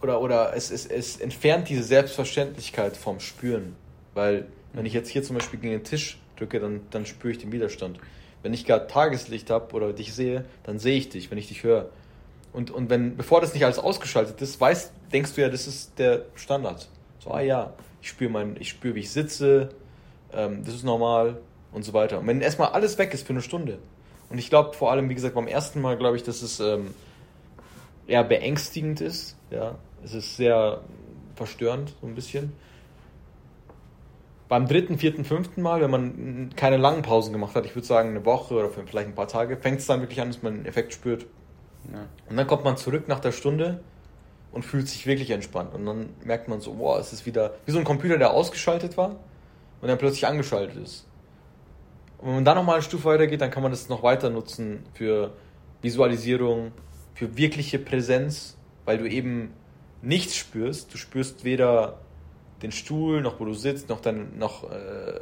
[0.00, 3.74] Oder, oder es, es, es entfernt diese Selbstverständlichkeit vom Spüren.
[4.14, 7.38] Weil, wenn ich jetzt hier zum Beispiel gegen den Tisch drücke, dann, dann spüre ich
[7.38, 7.98] den Widerstand.
[8.42, 11.64] Wenn ich gerade Tageslicht habe oder dich sehe, dann sehe ich dich, wenn ich dich
[11.64, 11.90] höre.
[12.52, 15.98] Und, und wenn, bevor das nicht alles ausgeschaltet ist, weißt, denkst du ja, das ist
[15.98, 16.88] der Standard.
[17.18, 19.70] So, ah ja, ich spüre mein, ich spüre, wie ich sitze,
[20.32, 21.40] ähm, das ist normal
[21.72, 22.18] und so weiter.
[22.18, 23.78] Und wenn erstmal alles weg ist für eine Stunde,
[24.30, 26.94] und ich glaube vor allem, wie gesagt, beim ersten Mal glaube ich, dass es ähm,
[28.06, 30.82] eher beängstigend ist, ja, es ist sehr
[31.34, 32.52] verstörend, so ein bisschen.
[34.48, 38.10] Beim dritten, vierten, fünften Mal, wenn man keine langen Pausen gemacht hat, ich würde sagen
[38.10, 40.66] eine Woche oder vielleicht ein paar Tage, fängt es dann wirklich an, dass man einen
[40.66, 41.26] Effekt spürt.
[41.92, 42.06] Ja.
[42.28, 43.80] Und dann kommt man zurück nach der Stunde
[44.52, 45.74] und fühlt sich wirklich entspannt.
[45.74, 48.96] Und dann merkt man so, boah, es ist wieder wie so ein Computer, der ausgeschaltet
[48.96, 49.16] war
[49.80, 51.06] und dann plötzlich angeschaltet ist.
[52.18, 54.84] Und wenn man dann nochmal eine Stufe weitergeht, dann kann man das noch weiter nutzen
[54.94, 55.32] für
[55.82, 56.72] Visualisierung,
[57.14, 59.52] für wirkliche Präsenz, weil du eben
[60.02, 60.92] nichts spürst.
[60.92, 62.00] Du spürst weder
[62.62, 65.20] den Stuhl, noch wo du sitzt, noch, dein, noch äh,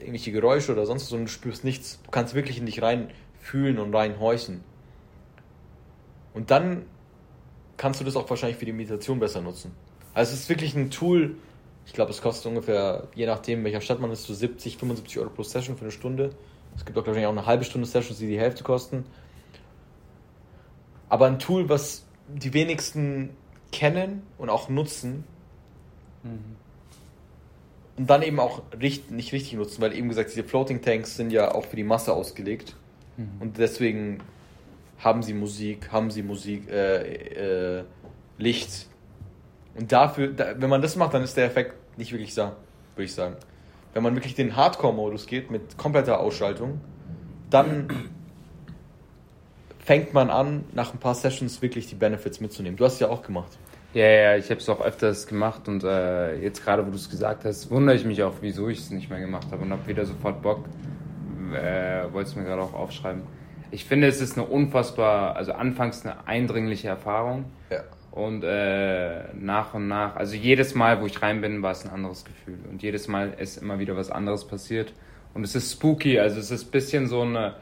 [0.00, 2.00] irgendwelche Geräusche oder sonst was, sondern du spürst nichts.
[2.02, 4.64] Du kannst wirklich in dich rein fühlen und rein horchen.
[6.32, 6.86] Und dann
[7.76, 9.72] kannst du das auch wahrscheinlich für die Meditation besser nutzen.
[10.14, 11.36] Also es ist wirklich ein Tool,
[11.86, 15.30] ich glaube, es kostet ungefähr, je nachdem, welcher Stadt man ist, so 70, 75 Euro
[15.30, 16.30] pro Session für eine Stunde.
[16.76, 19.04] Es gibt auch wahrscheinlich auch eine halbe Stunde Sessions, die die Hälfte kosten.
[21.08, 23.30] Aber ein Tool, was die wenigsten
[23.72, 25.24] kennen und auch nutzen.
[26.22, 26.56] Mhm.
[27.98, 31.30] Und dann eben auch richtig, nicht richtig nutzen, weil eben gesagt, diese Floating Tanks sind
[31.30, 32.74] ja auch für die Masse ausgelegt.
[33.16, 33.30] Mhm.
[33.40, 34.20] Und deswegen
[34.98, 37.84] haben sie Musik, haben sie Musik, äh, äh,
[38.38, 38.86] Licht.
[39.74, 42.56] Und dafür, da, wenn man das macht, dann ist der Effekt nicht wirklich da,
[42.94, 43.36] würde ich sagen.
[43.92, 46.80] Wenn man wirklich den Hardcore-Modus geht mit kompletter Ausschaltung,
[47.50, 47.88] dann
[49.78, 52.76] fängt man an, nach ein paar Sessions wirklich die Benefits mitzunehmen.
[52.76, 53.56] Du hast es ja auch gemacht.
[53.94, 57.08] Ja, ja, ich habe es auch öfters gemacht und äh, jetzt gerade, wo du es
[57.08, 59.86] gesagt hast, wundere ich mich auch, wieso ich es nicht mehr gemacht habe und habe
[59.86, 60.64] wieder sofort Bock.
[61.54, 63.22] Äh, Wollte es mir gerade auch aufschreiben.
[63.70, 67.46] Ich finde, es ist eine unfassbar, also anfangs eine eindringliche Erfahrung.
[67.70, 67.82] Ja.
[68.12, 71.92] Und äh, nach und nach, also jedes Mal, wo ich rein bin, war es ein
[71.92, 72.58] anderes Gefühl.
[72.70, 74.94] Und jedes Mal ist immer wieder was anderes passiert.
[75.34, 77.56] Und es ist spooky, also es ist ein bisschen so eine,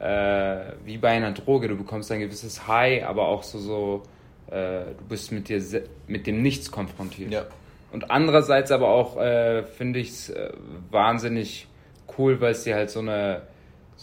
[0.00, 4.02] äh, wie bei einer Droge, du bekommst ein gewisses High, aber auch so, so
[4.50, 5.62] äh, du bist mit dir,
[6.08, 7.30] mit dem Nichts konfrontiert.
[7.30, 7.44] Ja.
[7.92, 10.50] Und andererseits aber auch äh, finde ich es äh,
[10.90, 11.68] wahnsinnig
[12.18, 13.42] cool, weil es dir halt so eine,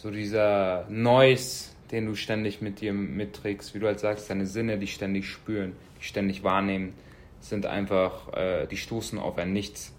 [0.01, 4.77] so dieser Noise, den du ständig mit dir mitträgst, wie du halt sagst, deine Sinne,
[4.77, 6.93] die ständig spüren, die ständig wahrnehmen,
[7.41, 9.93] sind einfach, äh, die stoßen auf ein Nichts.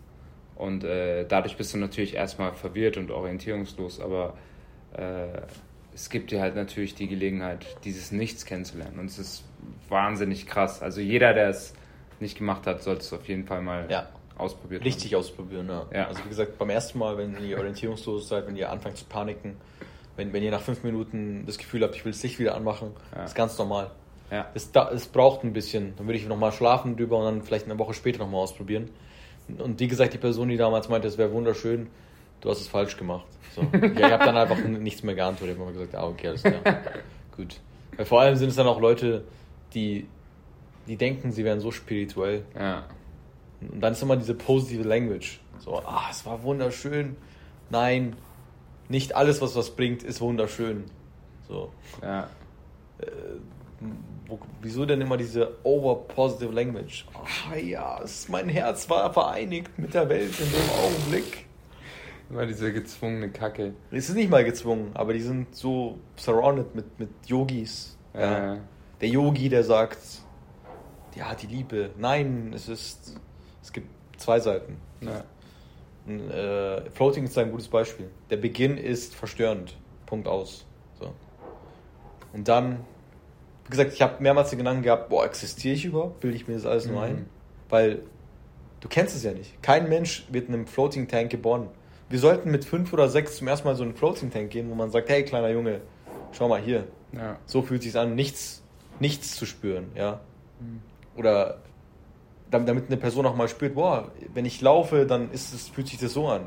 [0.57, 4.35] Und äh, dadurch bist du natürlich erstmal verwirrt und orientierungslos, aber
[4.97, 5.27] äh,
[5.95, 8.99] es gibt dir halt natürlich die Gelegenheit, dieses Nichts kennenzulernen.
[8.99, 9.45] Und es ist
[9.91, 10.81] wahnsinnig krass.
[10.81, 11.75] Also jeder, der es
[12.21, 14.09] nicht gemacht hat, sollte es auf jeden Fall mal Ja.
[14.39, 15.87] ausprobiert Richtig ausprobieren, ja.
[15.93, 16.07] Ja.
[16.09, 19.57] Also wie gesagt, beim ersten Mal, wenn ihr orientierungslos seid, wenn ihr anfangt zu paniken,
[20.21, 22.91] wenn, wenn ihr nach fünf Minuten das Gefühl habt, ich will das Licht wieder anmachen,
[23.17, 23.25] Ja.
[23.25, 23.91] ist ganz normal.
[24.31, 24.47] Ja.
[24.55, 25.95] Es, da, es braucht ein bisschen.
[25.97, 28.91] Dann würde ich nochmal schlafen drüber und dann vielleicht eine Woche später nochmal ausprobieren.
[29.59, 31.89] Und wie gesagt, die Person, die damals meinte, es wäre wunderschön,
[32.41, 33.25] du hast es falsch gemacht.
[33.57, 33.63] So.
[33.73, 35.57] Ja, ich habe dann einfach nichts mehr geantwortet.
[35.57, 36.61] Ich habe immer gesagt, ah, okay, alles klar.
[37.37, 37.59] Gut.
[37.97, 39.25] Weil vor allem sind es dann auch Leute,
[39.75, 40.07] die,
[40.87, 42.45] die denken, sie wären so spirituell.
[42.57, 42.85] ja.
[43.61, 45.39] Und dann ist immer diese positive Language.
[45.59, 47.17] So, ah, es war wunderschön.
[47.69, 48.17] Nein,
[48.91, 50.85] nicht alles, was was bringt, ist wunderschön.
[51.49, 51.73] So,
[52.03, 52.29] ja.
[54.27, 57.05] wo, wieso denn immer diese over positive language?
[57.15, 61.47] Ah ja, es, mein Herz war vereinigt mit der Welt in dem Augenblick.
[62.29, 63.75] Immer diese gezwungene Kacke.
[63.91, 67.97] Es ist nicht mal gezwungen, aber die sind so surrounded mit, mit Yogis.
[68.15, 68.55] Ja.
[68.55, 68.59] Äh,
[69.01, 69.99] Der Yogi, der sagt,
[71.17, 71.91] ja, die Liebe.
[71.99, 73.17] Nein, es ist,
[73.63, 73.89] es gibt
[74.21, 74.77] zwei Seiten.
[75.01, 75.25] ja.
[76.09, 78.09] Äh, Floating ist ein gutes Beispiel.
[78.31, 79.77] Der Beginn ist verstörend.
[80.07, 80.65] Punkt aus.
[80.99, 81.13] So.
[82.33, 82.81] Und dann,
[83.67, 86.23] wie gesagt, ich habe mehrmals den Gedanken gehabt, boah, existiere ich überhaupt?
[86.25, 87.03] Will ich mir das alles nur Mhm.
[87.03, 87.27] ein?
[87.69, 88.03] Weil
[88.81, 89.63] du kennst es ja nicht.
[89.63, 91.69] Kein Mensch wird in einem Floating Tank geboren.
[92.09, 94.75] Wir sollten mit fünf oder sechs zum ersten Mal so einen Floating Tank gehen, wo
[94.75, 95.81] man sagt, hey kleiner Junge,
[96.33, 96.85] schau mal hier.
[97.13, 97.37] ja.
[97.47, 98.63] So fühlt sich an, nichts,
[98.99, 100.21] nichts zu spüren, ja.
[101.17, 101.59] Oder
[102.51, 105.99] damit, eine Person auch mal spürt, boah, wenn ich laufe, dann ist es, fühlt sich
[105.99, 106.43] das so an.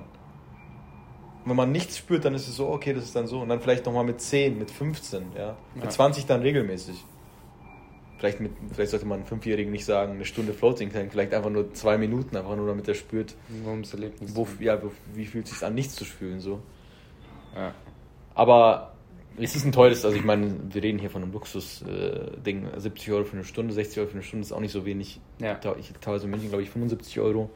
[1.44, 3.42] Und wenn man nichts spürt, dann ist es so, okay, das ist dann so.
[3.42, 5.58] Und dann vielleicht nochmal mit 10, mit 15, ja.
[5.76, 5.90] Mit Ja.
[5.90, 7.04] 20 dann regelmäßig.
[8.18, 11.50] Vielleicht, mit, vielleicht sollte man einem Fünfjährigen nicht sagen, eine Stunde Floating Tank, vielleicht einfach
[11.50, 13.36] nur zwei Minuten, einfach nur damit er spürt,
[13.92, 14.34] Erlebnis.
[14.34, 16.62] wo, ja, wo, wie fühlt es sich an, nichts zu fühlen, so.
[17.54, 17.74] Ja.
[18.34, 18.93] Aber
[19.38, 22.68] es ist ein teures, also ich meine, wir reden hier von einem Luxus-Ding.
[22.78, 25.20] 70 Euro für eine Stunde, 60 Euro für eine Stunde ist auch nicht so wenig.
[25.40, 25.60] Ja.
[25.80, 27.50] Ich, teilweise in München, glaube ich, 75 Euro.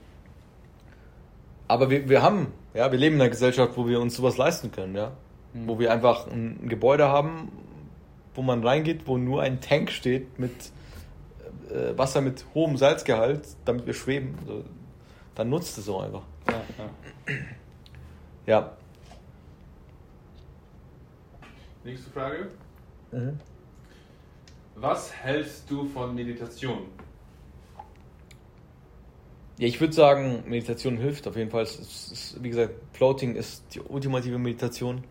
[1.67, 4.71] Aber wir, wir haben, ja, wir leben in einer Gesellschaft, wo wir uns sowas leisten
[4.71, 5.11] können, ja.
[5.53, 7.51] Wo wir einfach ein, Gebäude haben,
[8.33, 10.71] wo man reingeht, wo nur ein Tank steht mit
[11.69, 14.35] äh, Wasser mit hohem Salzgehalt, damit wir schweben.
[14.41, 14.63] Also,
[15.35, 16.23] dann nutzt es auch einfach.
[16.47, 17.35] Ja, ja.
[18.47, 18.77] Ja.
[21.87, 22.49] Nächste Frage.
[23.13, 23.39] Mhm.
[24.75, 26.79] Was hältst du von Meditation?
[29.57, 31.63] Ja, ich würde sagen, Meditation hilft auf jeden Fall.
[31.63, 35.05] Es ist, es ist, wie gesagt, Floating ist die ultimative Meditation.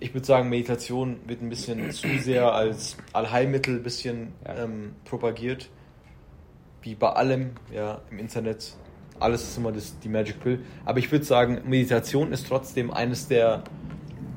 [0.00, 4.64] Ich würde sagen, Meditation wird ein bisschen zu sehr als Allheilmittel ein bisschen Ja.
[4.64, 5.70] ähm, propagiert.
[6.82, 8.74] Wie bei allem ja, im Internet.
[9.18, 10.60] Alles ist immer das, die Magic Pill.
[10.84, 13.64] Aber ich würde sagen, Meditation ist trotzdem eines der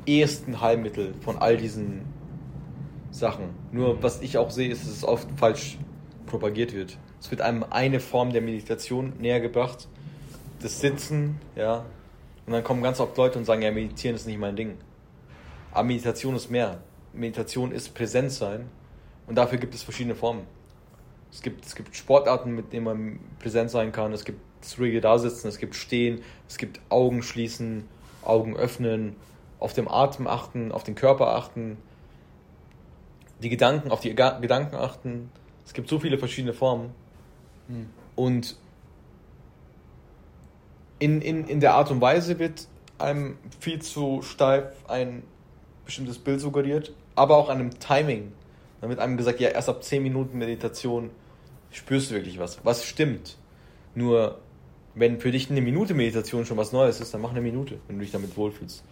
[0.06, 2.02] ehesten Heilmittel von all diesen
[3.12, 3.50] Sachen.
[3.72, 5.78] Nur was ich auch sehe, ist, dass es oft falsch
[6.26, 6.98] propagiert wird.
[7.20, 9.88] Es wird einem eine Form der Meditation näher gebracht.
[10.62, 11.86] Das Sitzen, ja.
[12.46, 14.78] Und dann kommen ganz oft Leute und sagen, ja, meditieren ist nicht mein Ding.
[15.72, 16.80] Aber Meditation ist mehr.
[17.14, 18.68] Meditation ist Präsenz sein.
[19.28, 20.42] Und dafür gibt es verschiedene Formen.
[21.32, 24.14] Es gibt, es gibt Sportarten, mit denen man präsent sein kann.
[24.14, 27.86] Es gibt das ruhige Dasitzen, es gibt Stehen, es gibt Augen schließen,
[28.24, 29.16] Augen öffnen,
[29.64, 31.78] auf den Atem achten, auf den Körper achten,
[33.42, 35.32] die Gedanken, auf die Ga Gedanken achten.
[35.66, 36.94] Es gibt so viele verschiedene Formen.
[38.16, 38.58] Und
[41.00, 42.68] in, in, in der Art und Weise wird
[43.00, 45.24] einem viel zu steif ein
[45.86, 48.34] bestimmtes Bild suggeriert, aber auch an einem Timing.
[48.82, 51.10] Dann wird einem gesagt, ja, erst ab 10 Minuten Meditation
[51.72, 52.64] spürst du wirklich was.
[52.66, 53.38] Was stimmt.
[53.96, 54.40] Nur,
[54.94, 57.98] wenn für dich eine Minute Meditation schon was Neues ist, dann mach eine Minute, wenn
[57.98, 58.84] du dich damit wohlfühlst.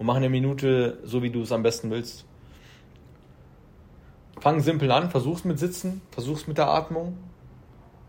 [0.00, 2.24] Und mach eine Minute so, wie du es am besten willst.
[4.40, 7.18] Fang simpel an, versuch's mit Sitzen, versuch's mit der Atmung.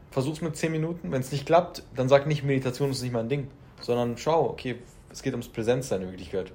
[0.10, 1.12] versuch's mit 10 Minuten.
[1.12, 3.50] Wenn es nicht klappt, dann sag nicht, Meditation ist nicht mein Ding,
[3.82, 4.78] sondern schau, okay,
[5.10, 6.54] es geht ums Präsenzsein in Wirklichkeit.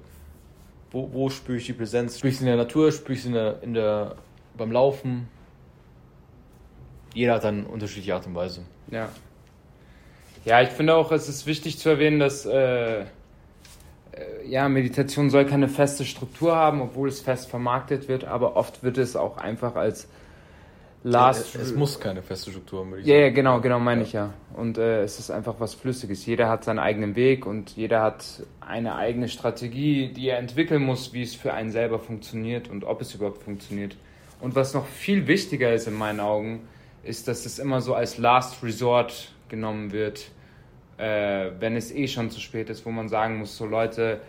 [0.89, 2.17] Wo, wo spüre ich die Präsenz?
[2.17, 4.15] Spüre ich sie in der Natur, spüre ich sie in der, in der,
[4.57, 5.27] beim Laufen?
[7.13, 8.61] Jeder hat dann unterschiedliche Art und Weise.
[8.89, 9.09] Ja.
[10.45, 13.05] Ja, ich finde auch, es ist wichtig zu erwähnen, dass äh,
[14.45, 18.97] ja, Meditation soll keine feste Struktur haben, obwohl es fest vermarktet wird, aber oft wird
[18.97, 20.07] es auch einfach als
[21.03, 21.55] Last.
[21.55, 23.25] Es, es muss keine feste Struktur haben, würde ich ja, sagen.
[23.25, 24.07] Ja, genau, genau, meine ja.
[24.07, 24.33] ich ja.
[24.55, 26.25] Und äh, es ist einfach was Flüssiges.
[26.25, 31.13] Jeder hat seinen eigenen Weg und jeder hat eine eigene Strategie, die er entwickeln muss,
[31.13, 33.95] wie es für einen selber funktioniert und ob es überhaupt funktioniert.
[34.39, 36.67] Und was noch viel wichtiger ist in meinen Augen,
[37.03, 40.29] ist, dass es immer so als Last Resort genommen wird,
[40.97, 44.21] äh, wenn es eh schon zu spät ist, wo man sagen muss, so Leute,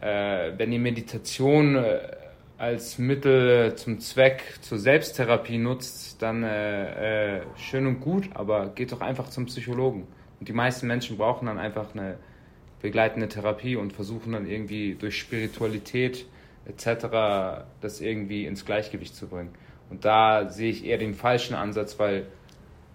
[0.00, 2.00] äh, wenn die Meditation äh,
[2.58, 8.92] als Mittel zum Zweck zur Selbsttherapie nutzt, dann äh, äh, schön und gut, aber geht
[8.92, 10.06] doch einfach zum Psychologen.
[10.38, 12.18] Und die meisten Menschen brauchen dann einfach eine
[12.80, 16.26] begleitende Therapie und versuchen dann irgendwie durch Spiritualität
[16.66, 17.64] etc.
[17.80, 19.50] das irgendwie ins Gleichgewicht zu bringen.
[19.90, 22.26] Und da sehe ich eher den falschen Ansatz, weil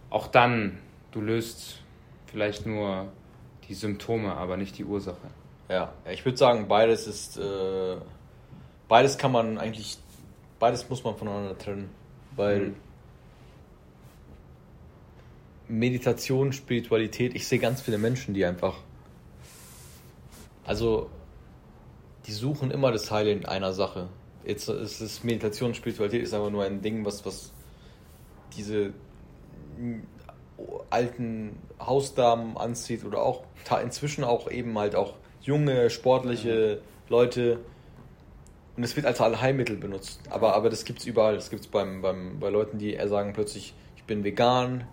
[0.10, 0.78] auch dann,
[1.12, 1.82] du löst
[2.38, 3.08] vielleicht nur
[3.68, 5.28] die Symptome, aber nicht die Ursache.
[5.70, 7.98] Ja, ich würde sagen, beides ist äh,
[8.88, 9.98] beides kann man eigentlich,
[10.60, 11.90] beides muss man voneinander trennen,
[12.36, 12.76] weil mhm.
[15.68, 18.76] Meditation, Spiritualität, ich sehe ganz viele Menschen, die einfach,
[20.64, 21.10] also,
[22.28, 24.10] die suchen immer das Heil in einer Sache.
[24.46, 27.52] Jetzt ist es Meditation, Spiritualität ist aber nur ein Ding, was, was
[28.56, 28.94] diese
[30.90, 33.44] alten Hausdamen anzieht oder auch
[33.84, 37.60] inzwischen auch eben halt auch junge, sportliche Leute,
[38.78, 40.22] und es wird als Allheilmittel benutzt.
[40.30, 41.34] Aber, aber das gibt es überall.
[41.34, 44.88] Das gibt es beim, beim, bei Leuten, die sagen plötzlich, ich bin vegan,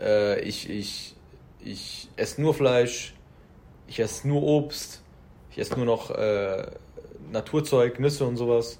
[0.00, 1.14] äh, ich, ich,
[1.60, 3.14] ich esse nur Fleisch,
[3.86, 5.02] ich esse nur Obst,
[5.50, 6.66] ich esse nur noch äh,
[7.30, 8.78] Naturzeug, Nüsse und sowas.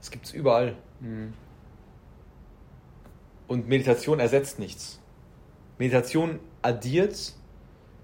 [0.00, 0.74] Das gibt es überall.
[0.98, 1.34] Mhm.
[3.54, 4.98] Und Meditation ersetzt nichts.
[5.78, 7.34] Meditation addiert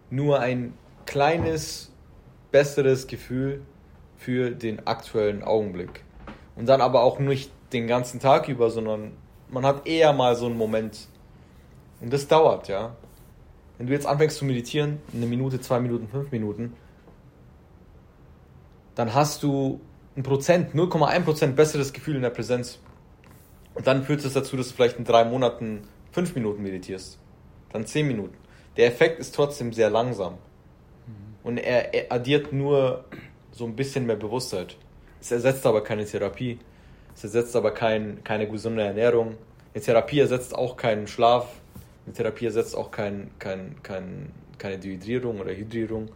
[0.08, 0.74] nur ein
[1.06, 1.90] kleines,
[2.52, 3.62] besseres Gefühl
[4.16, 6.04] für den aktuellen Augenblick.
[6.54, 9.10] Und dann aber auch nicht den ganzen Tag über, sondern
[9.48, 11.08] man hat eher mal so einen Moment.
[12.00, 12.94] Und das dauert, ja.
[13.76, 16.74] Wenn du jetzt anfängst zu meditieren, eine Minute, zwei Minuten, fünf Minuten,
[18.94, 19.80] dann hast du
[20.16, 22.78] ein Prozent, 0,1 Prozent besseres Gefühl in der Präsenz.
[23.74, 27.18] Und dann führt es dazu, dass du vielleicht in drei Monaten fünf Minuten meditierst.
[27.72, 28.36] Dann zehn Minuten.
[28.76, 30.38] Der Effekt ist trotzdem sehr langsam.
[31.42, 33.04] Und er, er addiert nur
[33.52, 34.76] so ein bisschen mehr Bewusstheit.
[35.20, 36.58] Es ersetzt aber keine Therapie.
[37.14, 39.36] Es ersetzt aber kein, keine gesunde Ernährung.
[39.74, 41.60] Eine Therapie ersetzt auch keinen Schlaf.
[42.06, 46.10] Eine Therapie ersetzt auch kein, kein, kein, keine Dehydrierung oder Hydrierung.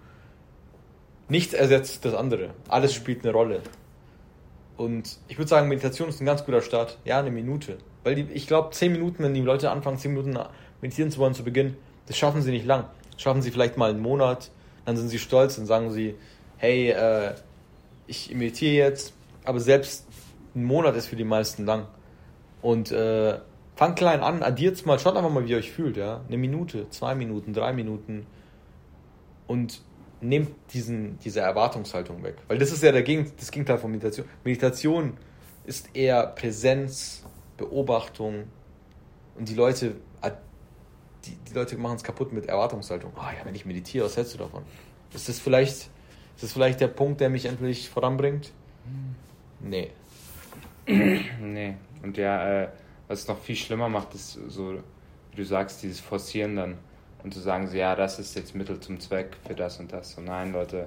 [1.28, 2.50] Nichts ersetzt das andere.
[2.68, 3.62] Alles spielt eine Rolle.
[4.76, 6.98] Und ich würde sagen, Meditation ist ein ganz guter Start.
[7.04, 7.78] Ja, eine Minute.
[8.02, 10.38] Weil die, ich glaube, zehn Minuten, wenn die Leute anfangen, zehn Minuten
[10.80, 12.86] meditieren zu wollen zu Beginn, das schaffen sie nicht lang.
[13.12, 14.50] Das schaffen sie vielleicht mal einen Monat,
[14.84, 16.16] dann sind sie stolz und sagen sie,
[16.56, 17.34] hey, äh,
[18.06, 20.06] ich imitiere jetzt, aber selbst
[20.54, 21.86] ein Monat ist für die meisten lang.
[22.60, 23.38] Und äh,
[23.76, 26.22] fangt klein an, addiert's mal, schaut einfach mal, wie ihr euch fühlt, ja.
[26.26, 28.26] Eine Minute, zwei Minuten, drei Minuten.
[29.46, 29.82] Und
[30.20, 32.36] nehmt diesen, diese Erwartungshaltung weg.
[32.48, 34.26] Weil das ist ja der Gegen, das Gegenteil von Meditation.
[34.44, 35.16] Meditation
[35.64, 37.24] ist eher Präsenz,
[37.56, 38.44] Beobachtung
[39.36, 39.96] und die Leute,
[41.24, 43.12] die, die Leute machen es kaputt mit Erwartungshaltung.
[43.16, 44.62] Ah oh ja, wenn ich meditiere, was hältst du davon?
[45.14, 45.90] Ist das vielleicht
[46.36, 48.52] ist das vielleicht der Punkt, der mich endlich voranbringt?
[49.60, 49.90] Nee.
[50.86, 51.76] nee.
[52.02, 52.68] Und ja, äh,
[53.06, 54.74] was es noch viel schlimmer macht, ist so,
[55.30, 56.78] wie du sagst, dieses Forcieren dann
[57.24, 60.14] und zu sagen, so, ja, das ist jetzt Mittel zum Zweck für das und das.
[60.14, 60.86] Und nein, Leute,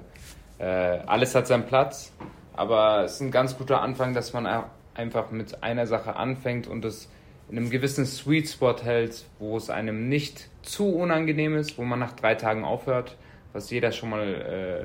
[0.58, 2.12] äh, alles hat seinen Platz,
[2.54, 6.84] aber es ist ein ganz guter Anfang, dass man einfach mit einer Sache anfängt und
[6.84, 7.10] es
[7.50, 11.98] in einem gewissen Sweet Spot hält, wo es einem nicht zu unangenehm ist, wo man
[11.98, 13.16] nach drei Tagen aufhört
[13.52, 14.26] was jeder schon mal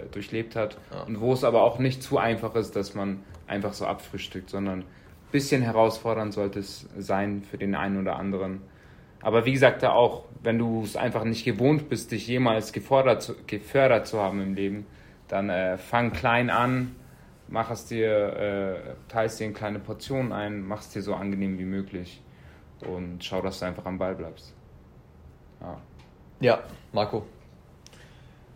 [0.05, 1.03] äh, durchlebt hat ja.
[1.03, 4.79] und wo es aber auch nicht zu einfach ist, dass man einfach so abfrühstückt, sondern
[4.79, 4.85] ein
[5.31, 8.61] bisschen herausfordernd sollte es sein für den einen oder anderen.
[9.23, 13.21] Aber wie gesagt, da auch, wenn du es einfach nicht gewohnt bist, dich jemals gefordert
[13.23, 14.85] zu, gefördert zu haben im Leben,
[15.29, 16.95] dann äh, fang klein an,
[17.47, 21.57] mach es dir, äh, teilst dir in kleine Portionen ein, mach es dir so angenehm
[21.57, 22.21] wie möglich
[22.85, 24.53] und schau, dass du einfach am Ball bleibst.
[25.61, 25.81] Ja,
[26.41, 27.25] ja Marco,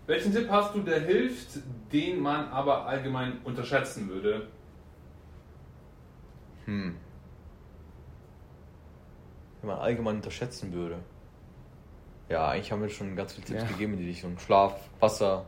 [0.08, 1.60] welchen Tipp hast du, der hilft,
[1.92, 4.48] den man aber allgemein unterschätzen würde?
[6.66, 6.96] Hm.
[9.68, 10.98] Man allgemein unterschätzen würde.
[12.30, 13.68] Ja, eigentlich haben wir schon ganz viele Tipps Ja.
[13.70, 14.38] gegeben die Richtung.
[14.40, 15.46] Schlaf, Wasser,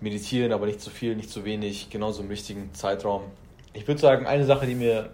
[0.00, 3.24] meditieren, aber nicht zu viel, nicht zu wenig, genauso im richtigen Zeitraum.
[3.72, 5.10] Ich würde sagen, eine Sache, die mir.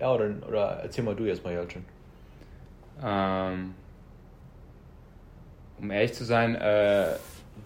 [0.00, 1.84] Ja, oder, oder erzähl mal du jetzt mal, Jalcin.
[3.04, 3.74] Ähm,
[5.78, 7.14] um ehrlich zu sein, äh,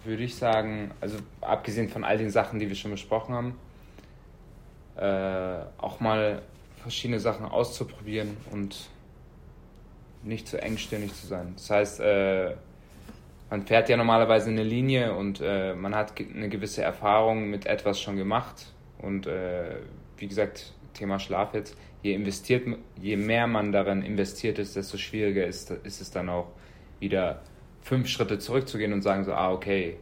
[0.03, 3.59] würde ich sagen, also abgesehen von all den Sachen, die wir schon besprochen haben,
[4.97, 6.41] äh, auch mal
[6.87, 8.87] verschiedene Sachen auszuprobieren und
[10.23, 11.53] nicht zu engstirnig zu sein.
[11.55, 12.55] Das heißt, äh,
[13.49, 18.01] man fährt ja normalerweise eine Linie und äh, man hat eine gewisse Erfahrung mit etwas
[18.01, 18.67] schon gemacht
[18.99, 19.75] und äh,
[20.17, 22.65] wie gesagt, Thema Schlaf jetzt, je investiert,
[23.01, 26.47] je mehr man darin investiert ist, desto schwieriger ist, ist es dann auch
[26.99, 27.41] wieder
[27.81, 29.97] fünf Schritte zurückzugehen und sagen so, ah okay,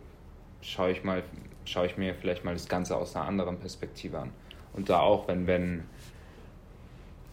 [0.62, 1.24] schaue ich mal,
[1.66, 4.32] schaue ich mir vielleicht mal das Ganze aus einer anderen Perspektive an.
[4.74, 5.84] Und da auch, wenn, wenn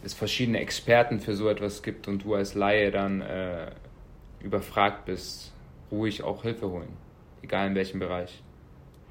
[0.05, 3.70] es verschiedene Experten für so etwas gibt und du als Laie dann äh,
[4.40, 5.53] überfragt bist,
[5.90, 6.96] ruhig auch Hilfe holen.
[7.42, 8.42] Egal in welchem Bereich.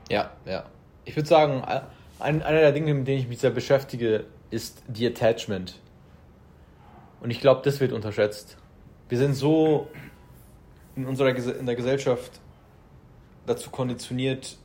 [0.10, 0.66] Ja, ja.
[1.06, 1.64] Ich würde sagen,
[2.20, 5.80] ein, einer der Dinge, mit denen ich mich sehr beschäftige, ist die Attachment.
[7.22, 8.58] Und ich glaube, das wird unterschätzt.
[9.10, 9.89] Wir sind so
[10.96, 12.39] in unserer in der Gesellschaft
[13.46, 14.58] dazu konditioniert,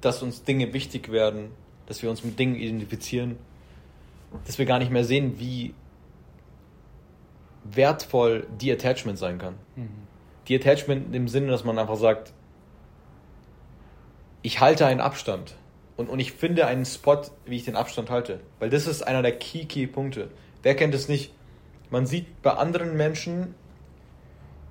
[0.00, 1.50] dass uns Dinge wichtig werden,
[1.86, 3.36] dass wir uns mit Dingen identifizieren,
[4.46, 5.74] dass wir gar nicht mehr sehen, wie
[7.64, 9.54] wertvoll die Attachment sein kann.
[10.48, 12.32] Die Attachment im Sinne, dass man einfach sagt,
[14.42, 15.56] ich halte einen Abstand
[15.96, 18.40] und, und ich finde einen Spot, wie ich den Abstand halte.
[18.58, 20.30] Weil das ist einer der Key, Key Punkte.
[20.62, 21.34] Wer kennt es nicht?
[21.90, 23.54] Man sieht bei anderen Menschen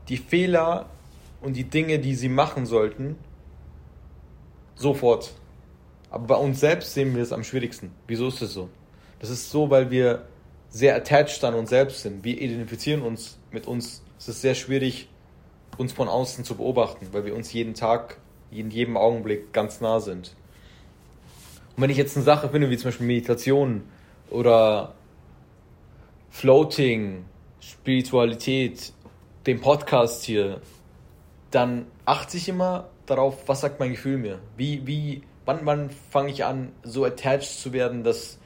[0.09, 0.87] die Fehler
[1.41, 3.17] und die Dinge, die sie machen sollten,
[4.75, 5.33] sofort.
[6.09, 7.91] Aber bei uns selbst sehen wir es am schwierigsten.
[8.07, 8.69] Wieso ist das so?
[9.19, 10.27] Das ist so, weil wir
[10.69, 12.23] sehr attached an uns selbst sind.
[12.23, 14.03] Wir identifizieren uns mit uns.
[14.17, 15.09] Es ist sehr schwierig,
[15.77, 18.17] uns von außen zu beobachten, weil wir uns jeden Tag,
[18.51, 20.35] in jedem Augenblick ganz nah sind.
[21.75, 23.83] Und wenn ich jetzt eine Sache finde, wie zum Beispiel Meditation
[24.29, 24.95] oder
[26.29, 27.25] Floating,
[27.59, 28.93] Spiritualität,
[29.45, 30.61] den Podcast hier,
[31.51, 34.39] dann achte ich immer darauf, was sagt mein Gefühl mir?
[34.55, 38.39] Wie, wie, wann, wann fange ich an, so attached zu werden, dass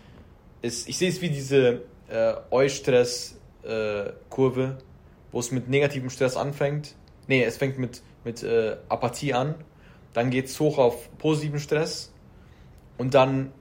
[0.61, 4.77] es, ich sehe es wie diese äh, Eu-Stress-Kurve,
[5.31, 6.95] wo es mit negativem Stress anfängt.
[7.27, 9.55] Nee, es fängt mit, mit äh, Apathie an,
[10.13, 12.11] dann geht es hoch auf positiven Stress
[12.97, 13.51] und dann,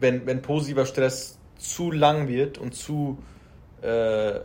[0.00, 3.18] wenn, wenn positiver Stress zu lang wird und zu
[3.82, 4.40] äh,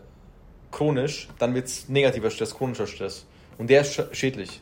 [0.71, 3.25] chronisch, dann wird es negativer Stress, chronischer Stress.
[3.57, 4.61] Und der ist sch- schädlich.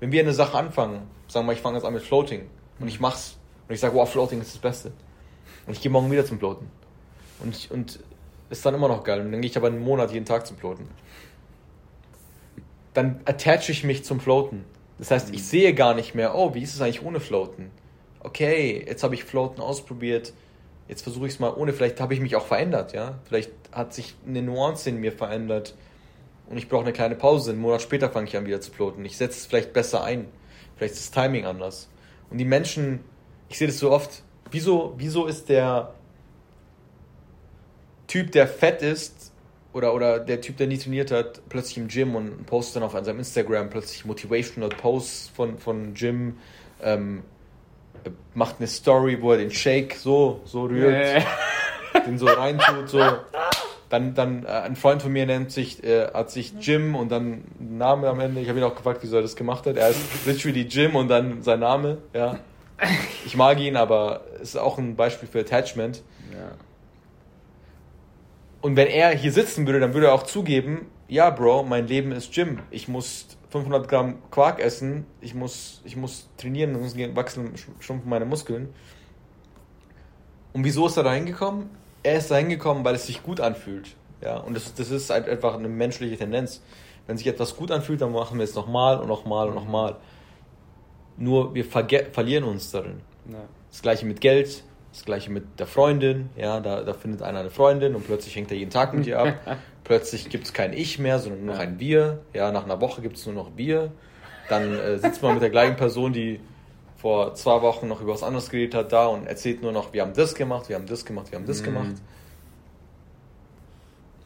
[0.00, 2.42] Wenn wir eine Sache anfangen, sagen wir, ich fange jetzt an mit Floating
[2.78, 3.36] und ich mach's
[3.68, 4.92] und ich sage, wow, Floating ist das Beste.
[5.66, 6.70] Und ich gehe morgen wieder zum Floaten.
[7.40, 8.00] Und, ich, und
[8.50, 9.20] ist dann immer noch geil.
[9.20, 10.88] Und dann gehe ich aber einen Monat jeden Tag zum Floaten.
[12.94, 14.64] Dann attache ich mich zum Floaten.
[14.98, 17.70] Das heißt, ich sehe gar nicht mehr, oh, wie ist es eigentlich ohne Floaten?
[18.20, 20.32] Okay, jetzt habe ich Floaten ausprobiert.
[20.88, 21.72] Jetzt versuche ich es mal ohne.
[21.72, 23.18] Vielleicht habe ich mich auch verändert, ja.
[23.24, 25.74] Vielleicht hat sich eine Nuance in mir verändert.
[26.48, 27.50] Und ich brauche eine kleine Pause.
[27.50, 29.04] Einen Monat später fange ich an wieder zu floaten.
[29.04, 30.26] Ich setze es vielleicht besser ein.
[30.76, 31.88] Vielleicht ist das Timing anders.
[32.30, 33.00] Und die Menschen,
[33.48, 34.22] ich sehe das so oft.
[34.50, 35.92] Wieso, wieso ist der
[38.06, 39.32] Typ, der fett ist,
[39.72, 42.92] oder, oder der Typ, der nie trainiert hat, plötzlich im Gym und postet dann auf
[42.92, 46.38] seinem Instagram plötzlich Motivational Posts von, von Gym,
[46.82, 47.22] ähm,
[48.34, 51.22] macht eine Story, wo er den Shake so, so rührt,
[52.06, 53.02] den so reintut, so.
[53.88, 57.44] Dann, dann äh, ein Freund von mir nennt sich, äh, hat sich Jim und dann
[57.60, 58.40] Namen am Ende.
[58.40, 59.76] Ich habe ihn auch gefragt, wieso er das gemacht hat.
[59.76, 62.38] Er ist literally Jim und dann sein Name, ja.
[63.24, 66.02] Ich mag ihn, aber es ist auch ein Beispiel für Attachment.
[66.32, 66.52] Ja.
[68.60, 72.12] Und wenn er hier sitzen würde, dann würde er auch zugeben, ja, Bro, mein Leben
[72.12, 72.58] ist Gym.
[72.70, 78.24] Ich muss 500 Gramm Quark essen, ich muss, ich muss trainieren, sonst wachsen schrumpfen meine
[78.24, 78.74] Muskeln.
[80.52, 81.70] Und wieso ist er da hingekommen?
[82.02, 83.94] Er ist da hingekommen, weil es sich gut anfühlt.
[84.22, 86.62] Ja, und das, das ist halt einfach eine menschliche Tendenz.
[87.06, 89.96] Wenn sich etwas gut anfühlt, dann machen wir es nochmal und nochmal und nochmal.
[91.18, 93.00] Nur wir verlieren uns darin.
[93.30, 93.38] Ja.
[93.70, 94.62] Das gleiche mit Geld,
[94.92, 96.30] das gleiche mit der Freundin.
[96.36, 99.18] Ja, da, da findet einer eine Freundin und plötzlich hängt er jeden Tag mit ihr
[99.18, 99.34] ab.
[99.84, 102.20] plötzlich gibt es kein Ich mehr, sondern nur noch ein Wir.
[102.32, 103.92] Ja, nach einer Woche gibt es nur noch Wir.
[104.48, 106.40] Dann äh, sitzt man mit der gleichen Person, die
[106.98, 110.02] vor zwei Wochen noch über was anderes geredet hat, da und erzählt nur noch, wir
[110.02, 111.64] haben das gemacht, wir haben das gemacht, wir haben das Mhm.
[111.64, 111.94] gemacht.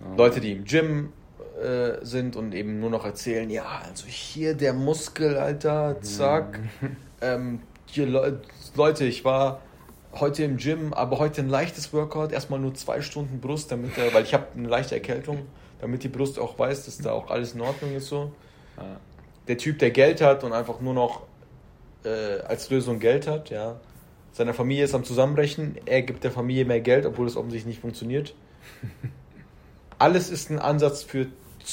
[0.00, 0.16] Oh.
[0.16, 1.12] Leute, die im Gym
[1.60, 6.58] äh, sind und eben nur noch erzählen, ja, also hier der Muskel, Alter, zack.
[7.22, 8.40] Ähm, hier, Le
[8.74, 9.60] Leute, ich war
[10.12, 14.14] heute im Gym, aber heute ein leichtes Workout, erstmal nur zwei Stunden Brust, damit er,
[14.14, 15.46] weil ich habe eine leichte Erkältung,
[15.80, 18.32] damit die Brust auch weiß, dass da auch alles in Ordnung ist so.
[18.76, 19.00] Ja.
[19.48, 21.22] Der Typ, der Geld hat und einfach nur noch
[22.04, 23.80] äh, als Lösung Geld hat, ja.
[24.32, 27.80] Seine Familie ist am Zusammenbrechen, er gibt der Familie mehr Geld, obwohl es offensichtlich nicht
[27.80, 28.34] funktioniert.
[29.98, 31.26] Alles ist ein Ansatz für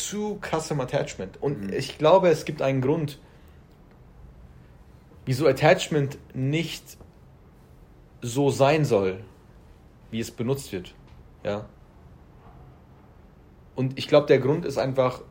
[0.06, 1.42] zu Custom Attachment.
[1.42, 1.74] Und Mhm.
[1.74, 3.20] ich glaube, es gibt einen Grund,
[5.26, 6.98] wieso Attachment nicht
[8.22, 9.24] so sein soll,
[10.12, 10.94] wie es benutzt wird.
[11.44, 11.66] Ja.
[13.76, 15.22] Und ich glaube, der Grund ist einfach,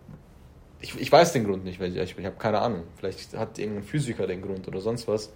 [0.80, 2.84] ich, ich weiß den Grund nicht, weil ich, ich habe keine Ahnung.
[2.96, 5.32] Vielleicht hat irgendein Physiker den Grund oder sonst was.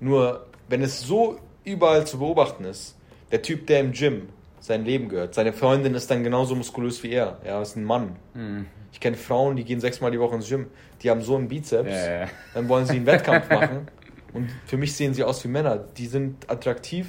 [0.00, 2.96] Nur, wenn es so überall zu beobachten ist,
[3.30, 4.28] der Typ, der im Gym
[4.62, 7.38] sein Leben gehört, seine Freundin ist dann genauso muskulös wie er.
[7.44, 8.16] Ja, ist ein Mann.
[8.32, 8.66] Mhm.
[8.92, 10.68] Ich kenne Frauen, die gehen sechsmal die Woche ins Gym.
[11.02, 11.90] Die haben so einen Bizeps.
[11.90, 12.26] Ja, ja.
[12.54, 13.88] Dann wollen sie einen Wettkampf machen.
[14.32, 15.78] Und für mich sehen sie aus wie Männer.
[15.78, 17.08] Die sind attraktiv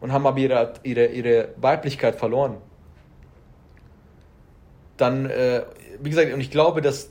[0.00, 2.58] und haben aber ihre, ihre, ihre Weiblichkeit verloren.
[4.96, 5.64] Dann, äh,
[6.00, 7.10] wie gesagt, und ich glaube, dass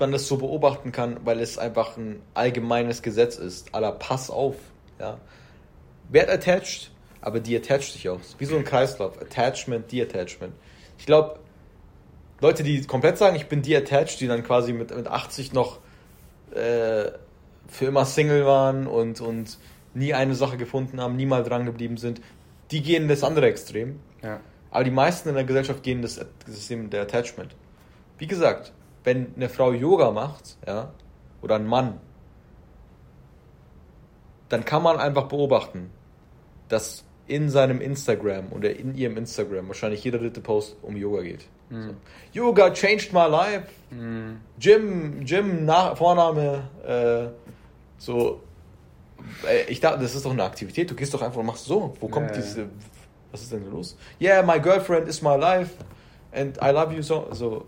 [0.00, 3.72] man das so beobachten kann, weil es einfach ein allgemeines Gesetz ist.
[3.72, 4.56] Aller Pass auf.
[4.98, 5.18] Ja.
[6.08, 6.90] Werd attached,
[7.26, 8.20] aber die attached sich auch.
[8.38, 9.20] Wie so ein Kreislauf.
[9.20, 10.54] Attachment, Detachment.
[10.96, 11.40] Ich glaube,
[12.40, 15.80] Leute, die komplett sagen, ich bin de-attached, die dann quasi mit, mit 80 noch
[16.52, 17.10] äh,
[17.66, 19.58] für immer Single waren und, und
[19.92, 22.20] nie eine Sache gefunden haben, nie mal dran geblieben sind,
[22.70, 23.98] die gehen in das andere Extrem.
[24.22, 24.38] Ja.
[24.70, 27.56] Aber die meisten in der Gesellschaft gehen in das System der Attachment.
[28.18, 28.72] Wie gesagt,
[29.02, 30.92] wenn eine Frau Yoga macht, ja,
[31.42, 31.98] oder ein Mann,
[34.48, 35.90] dann kann man einfach beobachten,
[36.68, 41.46] dass in seinem Instagram oder in ihrem Instagram wahrscheinlich jeder dritte Post um Yoga geht.
[41.70, 41.94] So.
[42.32, 43.66] Yoga changed my life.
[43.90, 44.40] Mhm.
[44.60, 47.28] Jim, Jim, Na Vorname, äh,
[47.98, 48.40] so.
[49.46, 50.90] Äh, ich dachte, das ist doch eine Aktivität.
[50.90, 51.94] Du gehst doch einfach und machst so.
[52.00, 52.36] Wo kommt ja.
[52.36, 52.68] diese.
[53.32, 53.96] Was ist denn los?
[54.20, 55.72] Yeah, my girlfriend is my life
[56.32, 57.26] and I love you so.
[57.32, 57.64] So,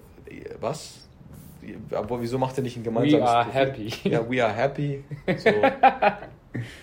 [0.60, 1.08] was?
[1.90, 3.60] Aber wieso macht er nicht ein gemeinsames We are Profil?
[3.60, 4.08] happy.
[4.08, 5.04] Ja, we are happy.
[5.36, 5.50] So.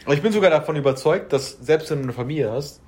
[0.05, 2.81] Aber ich bin sogar davon überzeugt, dass selbst wenn du eine Familie hast,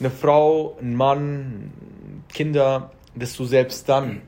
[0.00, 1.72] eine Frau, ein Mann,
[2.28, 4.22] Kinder, dass du selbst dann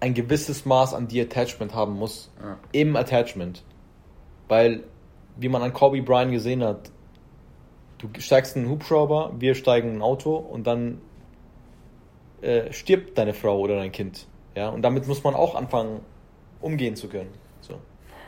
[0.00, 2.30] ein gewisses Maß an De-Attachment haben musst.
[2.42, 2.58] Ja.
[2.72, 3.62] Im Attachment.
[4.48, 4.84] Weil,
[5.36, 6.90] wie man an Kobe Bryant gesehen hat,
[7.98, 11.00] du steigst in einen Hubschrauber, wir steigen in ein Auto und dann
[12.42, 14.26] äh, stirbt deine Frau oder dein Kind.
[14.54, 16.00] Ja, und damit muss man auch anfangen,
[16.60, 17.30] umgehen zu können.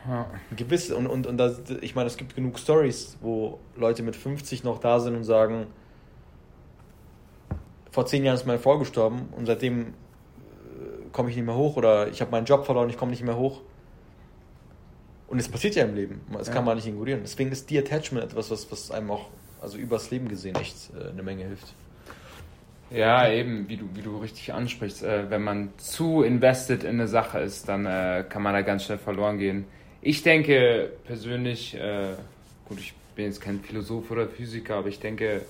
[0.09, 0.27] Ja.
[0.57, 4.63] Gewiss, und, und, und das, ich meine, es gibt genug Stories, wo Leute mit 50
[4.65, 5.67] noch da sind und sagen,
[7.91, 9.85] vor zehn Jahren ist meine Frau gestorben und seitdem äh,
[11.13, 13.37] komme ich nicht mehr hoch oder ich habe meinen Job verloren, ich komme nicht mehr
[13.37, 13.63] hoch.
[15.29, 16.53] Und es passiert ja im Leben, das Ja.
[16.55, 17.21] kann man nicht ignorieren.
[17.23, 19.27] Deswegen ist De-Attachment etwas, was, was einem auch,
[19.61, 21.75] also übers Leben gesehen, echt äh, eine Menge hilft.
[22.91, 27.09] Ja, eben, wie du, wie du richtig ansprichst, äh, wenn man zu invested in eine
[27.09, 29.65] Sache ist, dann äh, kann man da ganz schnell verloren gehen.
[30.09, 32.15] Ich denke persönlich, äh,
[32.69, 35.43] gut, ich bin jetzt kein Philosoph oder Physiker, aber ich denke,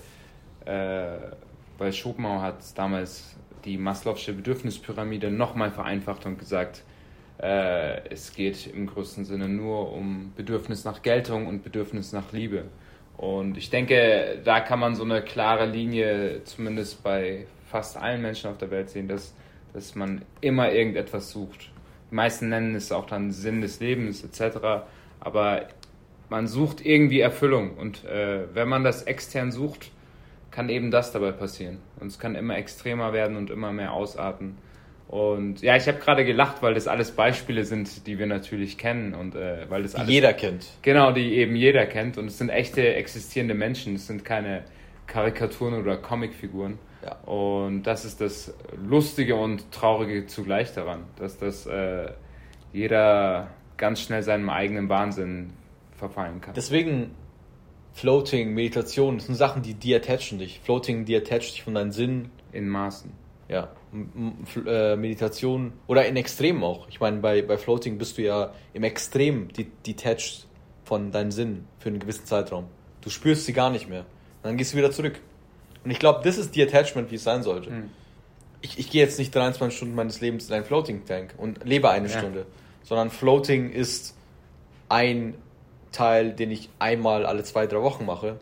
[0.65, 1.09] äh,
[1.77, 3.37] weil Schopenhauer hat damals
[3.67, 6.85] die Maslow'sche Bedürfnispyramide nochmal vereinfacht und gesagt,
[7.39, 12.65] äh, es geht im größten Sinne nur um Bedürfnis nach Geltung und Bedürfnis nach Liebe.
[13.19, 18.51] Und ich denke, da kann man so eine klare Linie zumindest bei fast allen Menschen
[18.51, 19.35] auf der Welt sehen, dass,
[19.75, 21.71] dass man immer irgendetwas sucht.
[22.11, 24.59] Die meisten nennen es auch dann Sinn des Lebens etc.
[25.21, 25.67] Aber
[26.29, 27.77] man sucht irgendwie Erfüllung.
[27.77, 29.91] Und äh, wenn man das extern sucht,
[30.51, 31.79] kann eben das dabei passieren.
[32.01, 34.57] Und es kann immer extremer werden und immer mehr ausarten.
[35.09, 39.15] Und ja, ich habe gerade gelacht, weil das alles Beispiele sind, die wir natürlich kennen
[39.15, 40.67] und äh, weil das Die alles jeder kennt.
[40.83, 42.19] Genau, die eben jeder kennt.
[42.19, 43.95] Und es sind echte existierende Menschen.
[43.95, 44.65] Es sind keine
[45.07, 46.79] Karikaturen oder Comicfiguren.
[47.07, 47.17] Ja.
[47.21, 52.11] Und das ist das Lustige und Traurige zugleich daran, dass das äh,
[52.73, 55.53] jeder ganz schnell seinem eigenen Wahnsinn
[55.93, 56.55] verfallen kann.
[56.55, 57.13] Deswegen
[57.93, 60.61] Floating, Meditation, das sind Sachen, die deattachen dich.
[60.65, 62.31] Floating deattacht dich von deinen Sinnen.
[62.53, 63.13] In Maßen.
[63.49, 63.69] Ja,
[64.67, 66.89] äh, Meditation oder in Extremen auch.
[66.89, 70.49] Ich meine, bei, bei Floating bist du ja im Extrem de detached
[70.85, 72.65] von deinen Sinnen für einen gewissen Zeitraum.
[73.03, 74.05] Du spürst sie gar nicht mehr.
[74.43, 75.21] Dann gehst du wieder zurück.
[75.87, 77.71] Und ich glaube, das ist die Attachment, wie es sein sollte.
[77.71, 77.91] Mhm.
[78.61, 81.89] Ich, ich gehe jetzt nicht 23 Stunden meines Lebens in einen Floating Tank und lebe
[81.91, 82.19] eine Ja.
[82.19, 82.45] Stunde,
[82.83, 84.17] sondern Floating ist
[84.89, 85.35] ein
[85.93, 88.41] Teil, den ich einmal alle zwei, drei Wochen mache.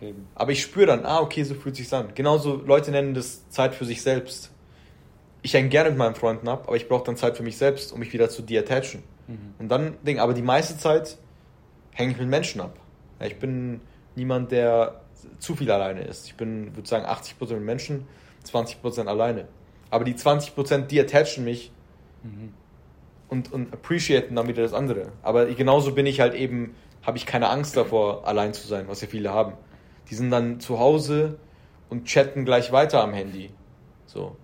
[0.00, 0.28] Eben.
[0.36, 2.10] Aber ich spüre dann, ah, okay, so fühlt sich's an.
[2.14, 4.52] Genauso, Leute nennen das Zeit für sich selbst.
[5.42, 7.92] Ich hänge gerne mit meinen Freunden ab, aber ich brauche dann Zeit für mich selbst,
[7.92, 9.02] um mich wieder zu deattachen.
[9.26, 9.54] Mhm.
[9.58, 11.18] Und dann, Ding, aber die meiste Zeit
[11.94, 12.76] hänge ich mit Menschen ab.
[13.18, 13.80] Ja, ich bin
[14.14, 15.00] niemand, der
[15.38, 16.26] zu viel alleine ist.
[16.26, 18.06] Ich bin, würde sagen, 80% mit Menschen,
[18.44, 19.48] 20% alleine.
[19.90, 21.70] Aber die 20%, die attachen mich
[22.22, 22.52] mhm.
[23.28, 25.12] und, und appreciaten dann wieder das andere.
[25.22, 29.00] Aber genauso bin ich halt eben, habe ich keine Angst davor, allein zu sein, was
[29.00, 29.54] ja viele haben.
[30.10, 31.38] Die sind dann zu Hause
[31.88, 33.50] und chatten gleich weiter am Handy.
[34.06, 34.36] So.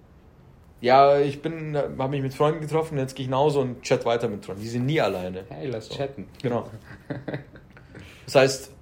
[0.81, 4.05] Ja, ich bin, habe mich mit Freunden getroffen, jetzt gehe ich nach Hause und chat
[4.05, 4.63] weiter mit Freunden.
[4.63, 5.45] Die sind nie alleine.
[5.49, 5.97] Hey, lass so.
[5.97, 6.29] chatten.
[6.43, 6.69] Genau.
[8.25, 8.73] Das heißt,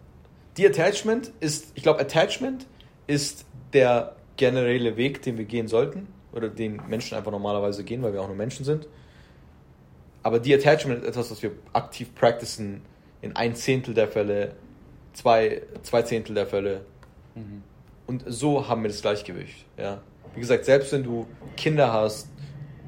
[0.56, 2.66] die Attachment ist, ich glaube, Attachment
[3.06, 8.12] ist der generelle Weg, den wir gehen sollten oder den Menschen einfach normalerweise gehen, weil
[8.12, 8.88] wir auch nur Menschen sind.
[10.22, 12.82] Aber die Attachment ist etwas, was wir aktiv practicen
[13.22, 14.54] in ein Zehntel der Fälle,
[15.12, 16.82] zwei, zwei Zehntel der Fälle.
[17.34, 17.62] Mhm.
[18.06, 19.64] Und so haben wir das Gleichgewicht.
[19.78, 20.02] Ja.
[20.34, 21.26] Wie gesagt, selbst wenn du
[21.56, 22.28] Kinder hast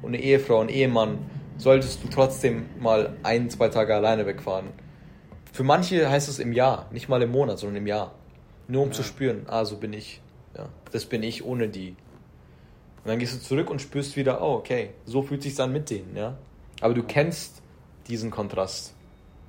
[0.01, 1.19] und eine Ehefrau, einen Ehemann,
[1.57, 4.67] solltest du trotzdem mal ein, zwei Tage alleine wegfahren.
[5.53, 8.15] Für manche heißt es im Jahr, nicht mal im Monat, sondern im Jahr.
[8.67, 8.93] Nur um ja.
[8.95, 10.19] zu spüren, ah, so bin ich.
[10.57, 11.89] Ja, das bin ich ohne die.
[11.89, 15.91] Und dann gehst du zurück und spürst wieder, oh, okay, so fühlt sich dann mit
[15.91, 16.35] denen, ja.
[16.81, 17.61] Aber du kennst
[18.07, 18.95] diesen Kontrast.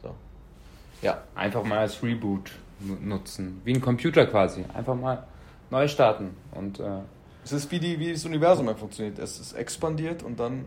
[0.03, 0.15] So.
[1.01, 1.23] Ja.
[1.35, 3.63] Einfach mal als Reboot nutzen.
[3.65, 4.65] Wie ein Computer quasi.
[4.75, 5.27] Einfach mal
[5.71, 6.37] neu starten.
[6.53, 7.01] Und, äh
[7.45, 9.19] es ist wie, die, wie das Universum funktioniert.
[9.19, 10.67] Es ist expandiert und dann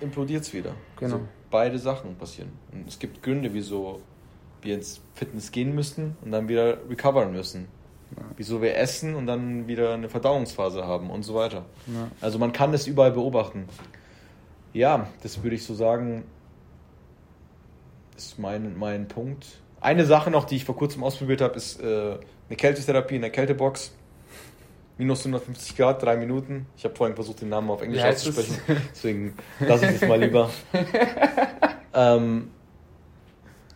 [0.00, 0.74] implodiert es wieder.
[0.98, 1.14] Genau.
[1.14, 2.52] Also beide Sachen passieren.
[2.70, 4.00] Und es gibt Gründe, wieso
[4.62, 7.68] wir ins Fitness gehen müssen und dann wieder recovern müssen.
[8.16, 8.22] Ja.
[8.36, 11.64] Wieso wir essen und dann wieder eine Verdauungsphase haben und so weiter.
[11.86, 12.10] Ja.
[12.20, 13.68] Also man kann es überall beobachten.
[14.72, 16.24] Ja, das würde ich so sagen,
[18.16, 19.46] ist mein, mein Punkt.
[19.80, 23.30] Eine Sache noch, die ich vor kurzem ausprobiert habe, ist äh, eine Kältetherapie in der
[23.30, 23.92] Kältebox.
[24.98, 26.66] Minus 150 Grad, drei Minuten.
[26.76, 28.58] Ich habe vorhin versucht, den Namen auf Englisch auszusprechen.
[28.92, 30.50] Deswegen lasse ich das mal lieber.
[31.94, 32.50] ähm,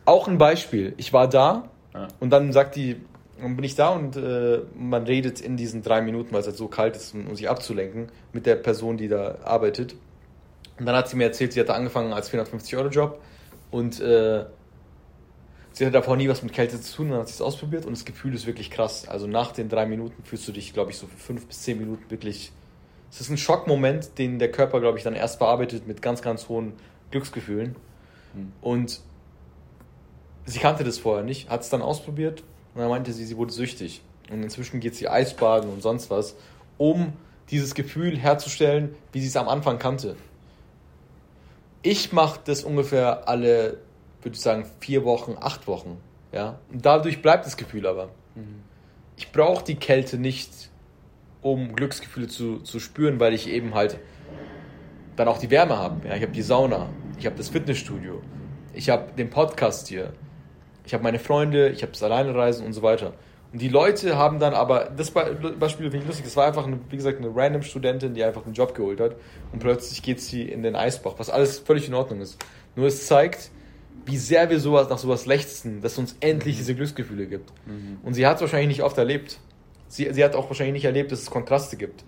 [0.07, 0.95] auch ein Beispiel.
[0.97, 2.09] Ich war da ja.
[2.21, 2.97] und dann sagt die,
[3.41, 6.57] dann bin ich da und äh, man redet in diesen drei Minuten, weil es halt
[6.57, 9.95] so kalt ist, um, um sich abzulenken, mit der Person, die da arbeitet.
[10.79, 13.21] Und dann hat sie mir erzählt, sie hatte angefangen als 450-Euro-Job
[13.71, 14.45] und äh,
[15.73, 17.93] sie hatte davor nie was mit Kälte zu tun, dann hat sie es ausprobiert und
[17.93, 19.09] das Gefühl ist wirklich krass.
[19.09, 21.79] Also nach den drei Minuten fühlst du dich, glaube ich, so für fünf bis zehn
[21.79, 22.53] Minuten wirklich.
[23.11, 26.49] Es ist ein Schockmoment, den der Körper, glaube ich, dann erst verarbeitet mit ganz, ganz
[26.49, 26.73] hohen
[27.11, 27.77] Glücksgefühlen.
[28.35, 28.53] Mhm.
[28.61, 29.01] Und
[30.47, 32.42] sie kannte das vorher nicht, hat es dann ausprobiert
[32.74, 34.01] und dann meinte sie, sie wurde süchtig.
[34.30, 36.36] Und inzwischen geht sie Eisbaden und sonst was,
[36.78, 37.12] um
[37.51, 40.16] dieses Gefühl herzustellen, wie sie es am Anfang kannte.
[41.82, 43.78] Ich mache das ungefähr alle,
[44.22, 45.99] würde ich sagen, vier Wochen, acht Wochen.
[46.32, 46.59] Ja?
[46.72, 48.07] Und dadurch bleibt das Gefühl aber.
[48.34, 48.62] Mhm.
[49.16, 50.51] Ich brauche die Kälte nicht,
[51.42, 53.99] um Glücksgefühle zu, zu spüren, weil ich eben halt
[55.14, 56.09] dann auch die Wärme habe.
[56.09, 56.16] Ja?
[56.16, 56.88] Ich habe die Sauna,
[57.18, 58.20] ich habe das Fitnessstudio,
[58.74, 60.12] ich habe den Podcast hier,
[60.87, 63.12] ich habe meine Freunde, ich habe das Alleinreisen und so weiter.
[63.53, 66.78] Und die Leute haben dann aber, das Beispiel finde ich lustig, das war einfach, eine,
[66.91, 69.16] wie gesagt, eine random Studentin, die einfach einen Job geholt hat
[69.53, 72.39] und plötzlich geht sie in den Eisbach, was alles völlig in Ordnung ist.
[72.74, 73.51] Nur es zeigt,
[74.05, 76.59] wie sehr wir sowas nach sowas lechzen, dass es uns endlich mhm.
[76.59, 77.53] diese Glücksgefühle gibt.
[77.66, 77.99] Mhm.
[78.05, 79.39] Und sie hat es wahrscheinlich nicht oft erlebt.
[79.89, 82.05] Sie, sie hat auch wahrscheinlich nicht erlebt, dass es Kontraste gibt.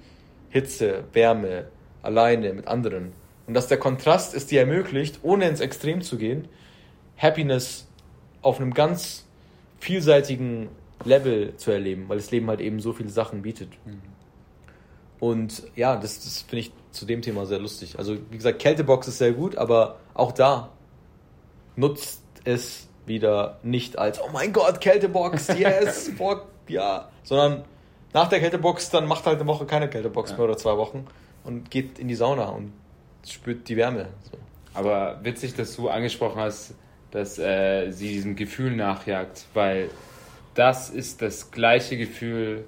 [0.51, 1.67] Hitze, Wärme,
[2.03, 3.13] alleine, mit anderen.
[3.47, 6.47] Und dass der Kontrast es dir ermöglicht, ohne ins Extrem zu gehen,
[7.17, 7.88] Happiness
[8.43, 9.27] auf einem ganz
[9.81, 10.69] vielseitigen
[11.05, 13.71] Level zu erleben, weil das Leben halt eben so viele Sachen bietet.
[13.85, 14.03] Mhm.
[15.21, 17.99] Und ja, das, das finde ich zu dem Thema sehr lustig.
[17.99, 20.71] Also wie gesagt, Kältebox ist sehr gut, aber auch da
[21.77, 27.65] nutzt es wieder nicht als, oh mein Gott, Kältebox, yes, fuck, ja, sondern
[28.13, 30.37] nach der Kältebox, dann macht halt eine Woche keine Kältebox ja.
[30.37, 31.07] mehr oder zwei Wochen
[31.45, 32.73] und geht in die Sauna und
[33.27, 34.09] spürt die Wärme.
[34.31, 34.39] So.
[34.75, 36.75] Aber witzig, dass du angesprochen hast,
[37.11, 39.91] dass äh, sie diesem Gefühl nachjagt, weil
[40.55, 42.65] das ist das gleiche Gefühl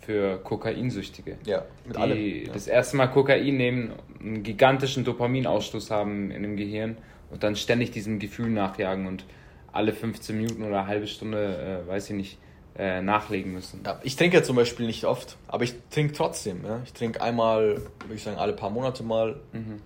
[0.00, 1.36] für Kokainsüchtige.
[1.44, 2.46] Ja, mit die allem.
[2.46, 2.52] Ja.
[2.52, 6.96] das erste Mal Kokain nehmen, einen gigantischen Dopaminausstoß haben in dem Gehirn
[7.30, 9.24] und dann ständig diesem Gefühl nachjagen und
[9.72, 12.38] alle 15 Minuten oder eine halbe Stunde, äh, weiß ich nicht,
[12.76, 13.80] äh, nachlegen müssen.
[13.84, 16.64] Ja, ich trinke ja zum Beispiel nicht oft, aber ich trinke trotzdem.
[16.64, 16.80] Ja?
[16.84, 19.36] Ich trinke einmal, würde ich sagen, alle paar Monate mal.
[19.52, 19.80] Mhm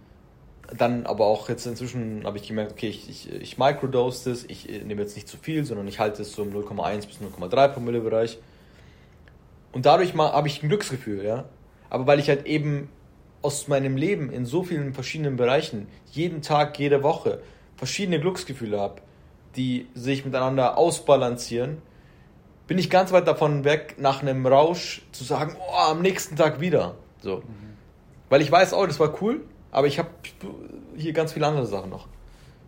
[0.76, 4.68] dann aber auch jetzt inzwischen habe ich gemerkt, okay, ich, ich, ich microdose das, ich
[4.68, 8.00] nehme jetzt nicht zu viel, sondern ich halte es so im 0,1 bis 0,3 Promille
[8.00, 8.38] Bereich.
[9.72, 11.44] Und dadurch habe ich ein Glücksgefühl, ja.
[11.90, 12.90] Aber weil ich halt eben
[13.40, 17.40] aus meinem Leben in so vielen verschiedenen Bereichen, jeden Tag, jede Woche,
[17.76, 19.00] verschiedene Glücksgefühle habe,
[19.56, 21.78] die sich miteinander ausbalancieren,
[22.66, 26.60] bin ich ganz weit davon weg, nach einem Rausch zu sagen, oh, am nächsten Tag
[26.60, 26.96] wieder.
[27.20, 27.36] So.
[27.36, 27.42] Mhm.
[28.28, 29.40] Weil ich weiß, oh, das war cool,
[29.70, 30.08] aber ich habe
[30.96, 32.06] hier ganz viele andere Sachen noch.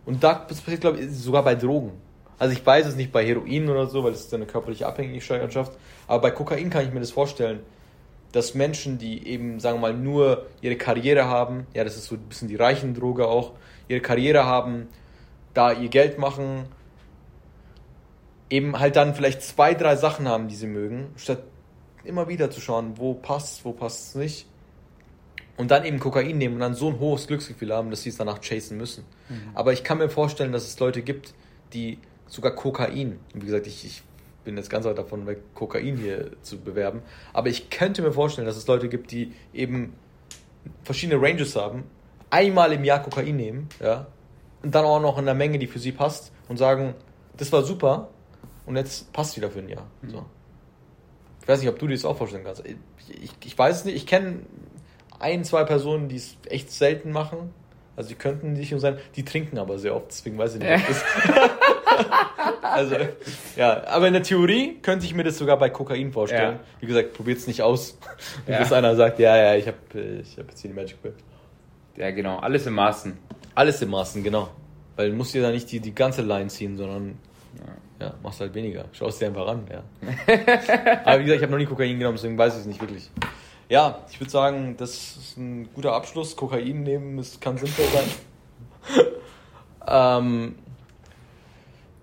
[0.05, 1.93] Und da passiert, glaube ich, sogar bei Drogen.
[2.39, 5.41] Also ich weiß es nicht bei Heroin oder so, weil es ist eine körperliche Abhängigkeit.
[6.07, 7.59] Aber bei Kokain kann ich mir das vorstellen,
[8.31, 12.15] dass Menschen, die eben, sagen wir mal, nur ihre Karriere haben, ja, das ist so
[12.15, 13.51] ein bisschen die reichen Droge auch,
[13.87, 14.87] ihre Karriere haben,
[15.53, 16.63] da ihr Geld machen,
[18.49, 21.43] eben halt dann vielleicht zwei, drei Sachen haben, die sie mögen, statt
[22.03, 24.47] immer wieder zu schauen, wo passt wo passt es nicht.
[25.57, 28.17] Und dann eben Kokain nehmen und dann so ein hohes Glücksgefühl haben, dass sie es
[28.17, 29.03] danach chasen müssen.
[29.29, 29.51] Mhm.
[29.53, 31.33] Aber ich kann mir vorstellen, dass es Leute gibt,
[31.73, 34.03] die sogar Kokain, wie gesagt, ich, ich
[34.43, 37.01] bin jetzt ganz weit davon weg, Kokain hier zu bewerben,
[37.33, 39.93] aber ich könnte mir vorstellen, dass es Leute gibt, die eben
[40.83, 41.83] verschiedene Ranges haben,
[42.29, 44.07] einmal im Jahr Kokain nehmen, ja,
[44.63, 46.95] und dann auch noch in der Menge, die für sie passt und sagen,
[47.37, 48.09] das war super
[48.65, 49.87] und jetzt passt wieder für ein Jahr.
[50.01, 50.09] Mhm.
[50.09, 50.25] So.
[51.41, 52.63] Ich weiß nicht, ob du dir das auch vorstellen kannst.
[52.65, 52.75] Ich,
[53.23, 54.41] ich, ich weiß es nicht, ich kenne
[55.21, 57.53] ein, zwei Personen, die es echt selten machen.
[57.95, 60.87] Also die könnten nicht sein, die trinken aber sehr oft, deswegen weiß ich nicht, ob
[60.87, 61.03] das.
[62.61, 62.95] also,
[63.57, 66.55] ja, aber in der Theorie könnte ich mir das sogar bei Kokain vorstellen.
[66.55, 66.79] Ja.
[66.79, 67.97] Wie gesagt, probiert es nicht aus.
[68.47, 68.59] Ja.
[68.59, 69.77] Bis einer sagt, ja, ja, ich habe
[70.21, 71.13] ich hab jetzt hier die Magic Pill.
[71.97, 73.17] Ja, genau, alles im Maßen.
[73.53, 74.49] Alles im Maßen, genau.
[74.95, 77.17] Weil du musst dir da nicht die, die ganze Line ziehen, sondern
[77.99, 78.07] ja.
[78.07, 78.85] ja machst halt weniger.
[78.93, 79.83] Schaust dir einfach an, ja.
[81.05, 83.09] aber wie gesagt, ich habe noch nie Kokain genommen, deswegen weiß ich es nicht wirklich.
[83.71, 86.35] Ja, ich würde sagen, das ist ein guter Abschluss.
[86.35, 89.05] Kokain nehmen ist, kann sinnvoll sein.
[89.87, 90.55] ähm,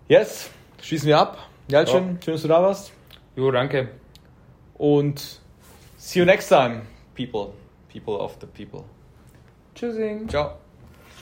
[0.08, 0.48] yes,
[0.80, 1.36] schließen wir ab.
[1.68, 2.22] Jalcin, ja.
[2.24, 2.90] schön, dass du da warst.
[3.36, 3.90] Jo, danke.
[4.78, 5.40] Und
[5.98, 7.52] see you next time, people.
[7.92, 8.84] People of the people.
[9.74, 10.26] Tschüssing.
[10.26, 10.54] Ciao.